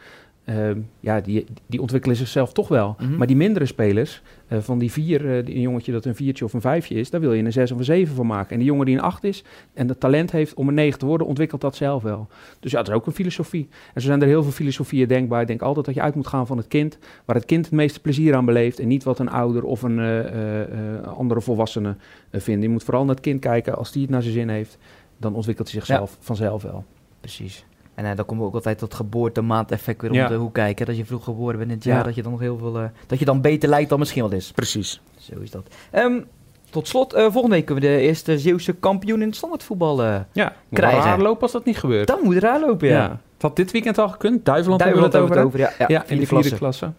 Ehm, 0.50 0.80
ja, 1.00 1.20
die, 1.20 1.46
die 1.66 1.80
ontwikkelen 1.80 2.16
zichzelf 2.16 2.52
toch 2.52 2.68
wel. 2.68 2.96
Mhm. 2.98 3.16
Maar 3.16 3.26
die 3.26 3.36
mindere 3.36 3.66
spelers, 3.66 4.22
uh, 4.48 4.58
van 4.58 4.78
die 4.78 4.92
vier, 4.92 5.24
uh, 5.24 5.44
die, 5.44 5.54
een 5.54 5.60
jongetje 5.60 5.92
dat 5.92 6.04
een 6.04 6.14
viertje 6.14 6.44
of 6.44 6.52
een 6.52 6.60
vijfje 6.60 6.94
is, 6.94 7.10
daar 7.10 7.20
wil 7.20 7.32
je 7.32 7.44
een 7.44 7.52
zes 7.52 7.72
of 7.72 7.78
een 7.78 7.84
zeven 7.84 8.14
van 8.14 8.26
maken. 8.26 8.50
En 8.50 8.58
die 8.58 8.66
jongen 8.66 8.86
die 8.86 8.94
een 8.94 9.02
acht 9.02 9.24
is 9.24 9.44
en 9.74 9.88
het 9.88 10.00
talent 10.00 10.30
heeft 10.30 10.54
om 10.54 10.68
een 10.68 10.74
negen 10.74 10.98
te 10.98 11.06
worden, 11.06 11.26
ontwikkelt 11.26 11.60
dat 11.60 11.76
zelf 11.76 12.02
wel. 12.02 12.28
Dus 12.60 12.70
ja, 12.70 12.78
dat 12.78 12.88
is 12.88 12.94
ook 12.94 13.06
een 13.06 13.12
filosofie. 13.12 13.68
En 13.94 14.00
zo 14.00 14.06
zijn 14.06 14.20
er 14.20 14.26
heel 14.26 14.42
veel 14.42 14.52
filosofieën 14.52 15.08
denkbaar. 15.08 15.40
Ik 15.40 15.46
denk 15.46 15.62
altijd 15.62 15.86
dat 15.86 15.94
je 15.94 16.00
uit 16.00 16.14
moet 16.14 16.26
gaan 16.26 16.46
van 16.46 16.56
het 16.56 16.68
kind, 16.68 16.98
waar 17.24 17.36
het 17.36 17.44
kind 17.44 17.64
het 17.64 17.74
meeste 17.74 18.00
plezier 18.00 18.34
aan 18.34 18.44
beleeft 18.44 18.78
en 18.78 18.88
niet 18.88 19.04
wat 19.04 19.18
een 19.18 19.30
ouder 19.30 19.64
of 19.64 19.82
een 19.82 19.98
uh, 19.98 21.02
andere 21.02 21.40
volwassene 21.40 21.96
vindt. 22.32 22.62
Je 22.62 22.68
moet 22.68 22.84
vooral 22.84 23.04
naar 23.04 23.14
het 23.14 23.24
kind 23.24 23.40
kijken, 23.40 23.76
als 23.76 23.92
die 23.92 24.02
het 24.02 24.10
naar 24.10 24.22
zijn 24.22 24.34
zin 24.34 24.48
heeft, 24.48 24.78
dan 25.16 25.34
ontwikkelt 25.34 25.70
hij 25.70 25.80
zichzelf 25.80 26.16
vanzelf 26.20 26.62
wel. 26.62 26.84
Precies. 27.20 27.64
En 27.94 28.04
uh, 28.04 28.10
dan 28.16 28.24
komen 28.24 28.42
we 28.42 28.48
ook 28.48 28.54
altijd 28.54 28.78
tot 28.78 28.94
geboortemaand-effect 28.94 30.00
weer 30.00 30.10
om 30.10 30.28
de 30.28 30.34
hoek 30.34 30.54
kijken. 30.54 30.86
Dat 30.86 30.96
je 30.96 31.04
vroeg 31.04 31.24
geboren 31.24 31.58
bent 31.58 31.70
in 31.70 31.76
het 31.76 31.84
jaar, 31.84 32.04
dat 32.04 32.14
je 32.14 32.22
dan 32.22 32.30
nog 32.30 32.40
heel 32.40 32.58
veel... 32.58 32.80
Uh, 32.80 32.88
dat 33.06 33.18
je 33.18 33.24
dan 33.24 33.40
beter 33.40 33.68
lijkt 33.68 33.88
dan 33.88 33.98
misschien 33.98 34.22
wel 34.22 34.32
is. 34.32 34.50
Precies. 34.50 35.00
Zo 35.18 35.40
is 35.40 35.50
dat. 35.50 35.66
Um, 35.94 36.26
tot 36.70 36.88
slot, 36.88 37.14
uh, 37.14 37.20
volgende 37.20 37.56
week 37.56 37.64
kunnen 37.64 37.84
we 37.84 37.90
de 37.90 38.00
eerste 38.00 38.38
Zeeuwse 38.38 38.72
kampioen 38.72 39.20
in 39.20 39.26
het 39.26 39.36
standaardvoetbal 39.36 40.04
uh, 40.04 40.16
ja, 40.32 40.52
krijgen. 40.72 41.02
raar 41.02 41.20
lopen 41.20 41.42
als 41.42 41.52
dat 41.52 41.64
niet 41.64 41.78
gebeurt. 41.78 42.06
Dan 42.06 42.18
moet 42.22 42.36
raar 42.36 42.60
lopen, 42.60 42.88
ja. 42.88 42.94
ja. 42.94 43.20
Het 43.32 43.42
had 43.42 43.56
dit 43.56 43.70
weekend 43.70 43.98
al 43.98 44.08
gekund. 44.08 44.44
Duiveland, 44.44 44.80
Duiveland 44.80 45.12
hebben 45.12 45.30
we 45.30 45.36
het 45.36 45.46
over, 45.46 45.58
ja. 45.58 45.72
ja, 45.78 45.84
ja 45.88 46.04
in 46.06 46.18
de 46.18 46.26
vierde 46.26 46.56
klasse. 46.56 46.92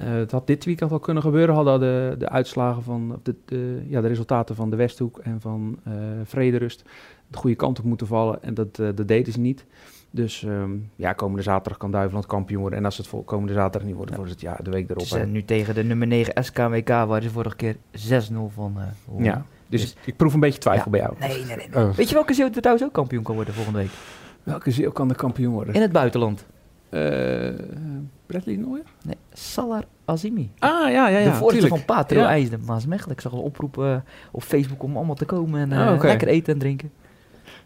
Het 0.00 0.30
had 0.30 0.46
dit 0.46 0.64
weekend 0.64 0.92
al 0.92 0.98
kunnen 0.98 1.22
gebeuren. 1.22 1.54
Hadden 1.54 1.80
de, 1.80 2.14
de 2.18 2.28
uitslagen 2.28 2.82
van 2.82 3.20
de, 3.22 3.34
de, 3.44 3.82
ja, 3.88 4.00
de 4.00 4.08
resultaten 4.08 4.54
van 4.54 4.70
de 4.70 4.76
Westhoek 4.76 5.18
en 5.18 5.40
van 5.40 5.78
uh, 5.88 5.94
Vrederust 6.24 6.84
de 7.28 7.38
goede 7.38 7.56
kant 7.56 7.78
op 7.78 7.84
moeten 7.84 8.06
vallen. 8.06 8.42
En 8.42 8.54
dat, 8.54 8.78
uh, 8.78 8.88
dat 8.94 9.08
deden 9.08 9.32
ze 9.32 9.40
niet. 9.40 9.66
Dus 10.10 10.42
um, 10.42 10.90
ja, 10.96 11.12
komende 11.12 11.42
zaterdag 11.42 11.78
kan 11.78 11.90
Duiveland 11.90 12.26
kampioen 12.26 12.60
worden. 12.60 12.78
En 12.78 12.84
als 12.84 12.96
het 12.96 13.10
komende 13.24 13.52
zaterdag 13.52 13.88
niet 13.88 13.96
wordt, 13.96 14.10
ja. 14.10 14.16
wordt 14.16 14.32
het 14.32 14.40
ja, 14.40 14.58
de 14.62 14.70
week 14.70 14.90
erop. 14.90 15.02
Ze 15.02 15.08
zijn 15.08 15.32
nu 15.32 15.44
tegen 15.44 15.74
de 15.74 15.84
nummer 15.84 16.06
9 16.06 16.44
SKWK, 16.44 16.88
waar 16.88 17.22
ze 17.22 17.30
vorige 17.30 17.56
keer 17.56 17.76
6-0 17.76 17.78
van 18.54 18.74
uh, 18.76 19.24
Ja, 19.24 19.44
dus, 19.68 19.80
dus, 19.80 19.96
ik 20.04 20.16
proef 20.16 20.34
een 20.34 20.40
beetje 20.40 20.58
twijfel 20.58 20.90
bij 20.90 21.00
jou. 21.00 21.14
Nee, 21.18 21.44
nee, 21.44 21.56
nee. 21.56 21.92
Weet 21.92 22.08
je 22.08 22.14
welke 22.14 22.34
Zeeuw 22.34 22.50
trouwens 22.50 22.86
ook 22.86 22.92
kampioen 22.92 23.22
kan 23.22 23.34
worden 23.34 23.54
volgende 23.54 23.78
week? 23.78 23.90
Welke 24.42 24.70
Zeeuw 24.70 24.90
kan 24.90 25.08
de 25.08 25.14
kampioen 25.14 25.52
worden? 25.52 25.74
In 25.74 25.80
het 25.80 25.92
buitenland. 25.92 26.46
Uh, 26.90 27.00
Bradley 28.26 28.56
Nooyer? 28.56 28.84
Nee, 29.04 29.16
Salar 29.38 29.84
Azimi. 30.04 30.50
Ah, 30.58 30.70
ja, 30.90 31.08
ja, 31.08 31.18
ja. 31.18 31.24
De 31.24 31.34
voorzitter 31.34 31.68
van 31.68 31.84
Patrio 31.84 32.20
ja. 32.20 32.28
IJsden, 32.28 32.60
Maasmechelen. 32.66 33.14
Ik 33.14 33.20
zag 33.20 33.32
al 33.32 33.42
oproepen 33.42 34.04
op 34.30 34.42
Facebook 34.42 34.82
om 34.82 34.96
allemaal 34.96 35.14
te 35.14 35.24
komen 35.24 35.60
en 35.60 35.88
oh, 35.88 35.94
okay. 35.94 36.10
lekker 36.10 36.28
eten 36.28 36.52
en 36.52 36.58
drinken. 36.58 36.90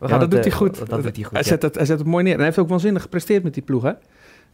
ja, 0.00 0.18
dat 0.18 0.30
doet 0.30 0.44
hij 0.44 0.50
goed. 0.50 0.78
Dat, 0.78 0.88
dat 0.88 1.02
doet 1.02 1.16
hij 1.16 1.24
goed. 1.24 1.32
Hij, 1.32 1.42
zet 1.42 1.62
het, 1.62 1.74
hij 1.74 1.86
zet 1.86 1.98
het 1.98 2.06
mooi 2.06 2.22
neer. 2.22 2.32
En 2.32 2.38
hij 2.38 2.46
heeft 2.46 2.58
ook 2.58 2.68
waanzinnig 2.68 3.02
gepresteerd 3.02 3.42
met 3.42 3.54
die 3.54 3.62
ploeg, 3.62 3.82
hè? 3.82 3.92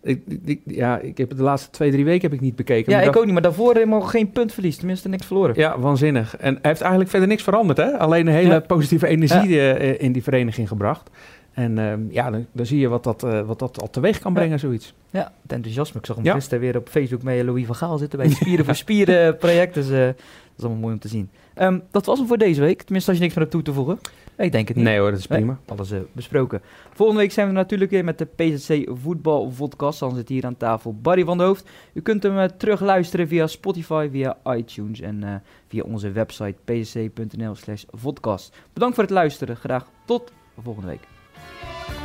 Ik, 0.02 0.22
ik, 0.44 0.60
ja, 0.64 0.98
ik 0.98 1.18
heb 1.18 1.36
de 1.36 1.42
laatste 1.42 1.70
twee, 1.70 1.90
drie 1.90 2.04
weken 2.04 2.22
heb 2.22 2.32
ik 2.32 2.40
niet 2.40 2.56
bekeken. 2.56 2.92
Ja, 2.92 3.00
ik 3.00 3.16
ook 3.16 3.24
niet, 3.24 3.32
maar 3.32 3.42
daarvoor 3.42 3.74
helemaal 3.74 4.00
geen 4.00 4.30
punt 4.30 4.52
verlies. 4.52 4.76
Tenminste, 4.76 5.08
niks 5.08 5.26
verloren. 5.26 5.54
Ja, 5.56 5.78
waanzinnig. 5.78 6.36
En 6.36 6.52
hij 6.52 6.60
heeft 6.62 6.80
eigenlijk 6.80 7.10
verder 7.10 7.28
niks 7.28 7.42
veranderd, 7.42 7.78
hè? 7.78 7.98
Alleen 7.98 8.26
een 8.26 8.32
hele 8.32 8.52
ja. 8.52 8.60
positieve 8.60 9.06
energie 9.06 9.48
ja. 9.48 9.74
in 9.74 10.12
die 10.12 10.22
vereniging 10.22 10.68
gebracht. 10.68 11.10
En 11.58 11.78
uh, 11.78 12.12
ja, 12.14 12.30
dan, 12.30 12.46
dan, 12.52 12.66
zie 12.66 12.78
je 12.78 12.88
wat 12.88 13.04
dat, 13.04 13.24
uh, 13.24 13.40
wat 13.40 13.58
dat 13.58 13.80
al 13.80 13.90
teweeg 13.90 14.18
kan 14.18 14.32
brengen, 14.32 14.52
ja. 14.52 14.58
zoiets. 14.58 14.94
Ja, 15.10 15.32
het 15.42 15.52
enthousiasme. 15.52 16.00
Ik 16.00 16.06
zag 16.06 16.16
hem 16.16 16.24
ja. 16.24 16.34
gisteren 16.34 16.60
weer 16.60 16.76
op 16.76 16.88
Facebook 16.88 17.22
met 17.22 17.44
Louis 17.44 17.66
van 17.66 17.74
Gaal 17.74 17.98
zitten 17.98 18.18
bij 18.18 18.28
het 18.28 18.36
Spieren 18.42 18.64
voor 18.64 18.74
Spieren 18.74 19.36
project. 19.36 19.74
Dus 19.74 19.88
uh, 19.88 20.06
dat 20.06 20.14
is 20.56 20.64
allemaal 20.64 20.80
mooi 20.80 20.94
om 20.94 21.00
te 21.00 21.08
zien. 21.08 21.30
Um, 21.56 21.82
dat 21.90 22.06
was 22.06 22.18
hem 22.18 22.26
voor 22.26 22.38
deze 22.38 22.60
week. 22.60 22.82
Tenminste, 22.82 23.10
als 23.10 23.18
je 23.18 23.24
niks 23.24 23.36
meer 23.36 23.46
hebt 23.48 23.56
toe 23.56 23.66
te 23.66 23.72
voegen. 23.72 23.98
Ik 24.36 24.52
denk 24.52 24.68
het 24.68 24.76
niet. 24.76 24.86
Nee 24.86 24.98
hoor, 24.98 25.10
dat 25.10 25.18
is 25.18 25.26
prima. 25.26 25.52
Nee, 25.52 25.78
alles 25.78 25.92
uh, 25.92 25.98
besproken. 26.12 26.60
Volgende 26.92 27.20
week 27.20 27.32
zijn 27.32 27.46
we 27.46 27.52
natuurlijk 27.52 27.90
weer 27.90 28.04
met 28.04 28.18
de 28.18 28.24
PZC 28.24 28.90
Voetbal 28.90 29.52
Podcast. 29.56 30.00
Dan 30.00 30.14
zit 30.14 30.28
hier 30.28 30.44
aan 30.44 30.56
tafel 30.56 30.94
Barry 30.94 31.24
van 31.24 31.38
de 31.38 31.44
Hoofd. 31.44 31.68
U 31.92 32.00
kunt 32.00 32.22
hem 32.22 32.56
terug 32.56 32.80
luisteren 32.80 33.28
via 33.28 33.46
Spotify, 33.46 34.08
via 34.12 34.36
iTunes 34.44 35.00
en 35.00 35.42
via 35.68 35.82
onze 35.82 36.10
website 36.10 36.56
pzc.nl 36.64 37.54
slash 37.54 37.84
podcast. 38.02 38.56
Bedankt 38.72 38.94
voor 38.94 39.04
het 39.04 39.12
luisteren. 39.12 39.56
Graag 39.56 39.86
tot 40.04 40.32
volgende 40.62 40.88
week. 40.88 41.17
Yeah. 41.68 41.97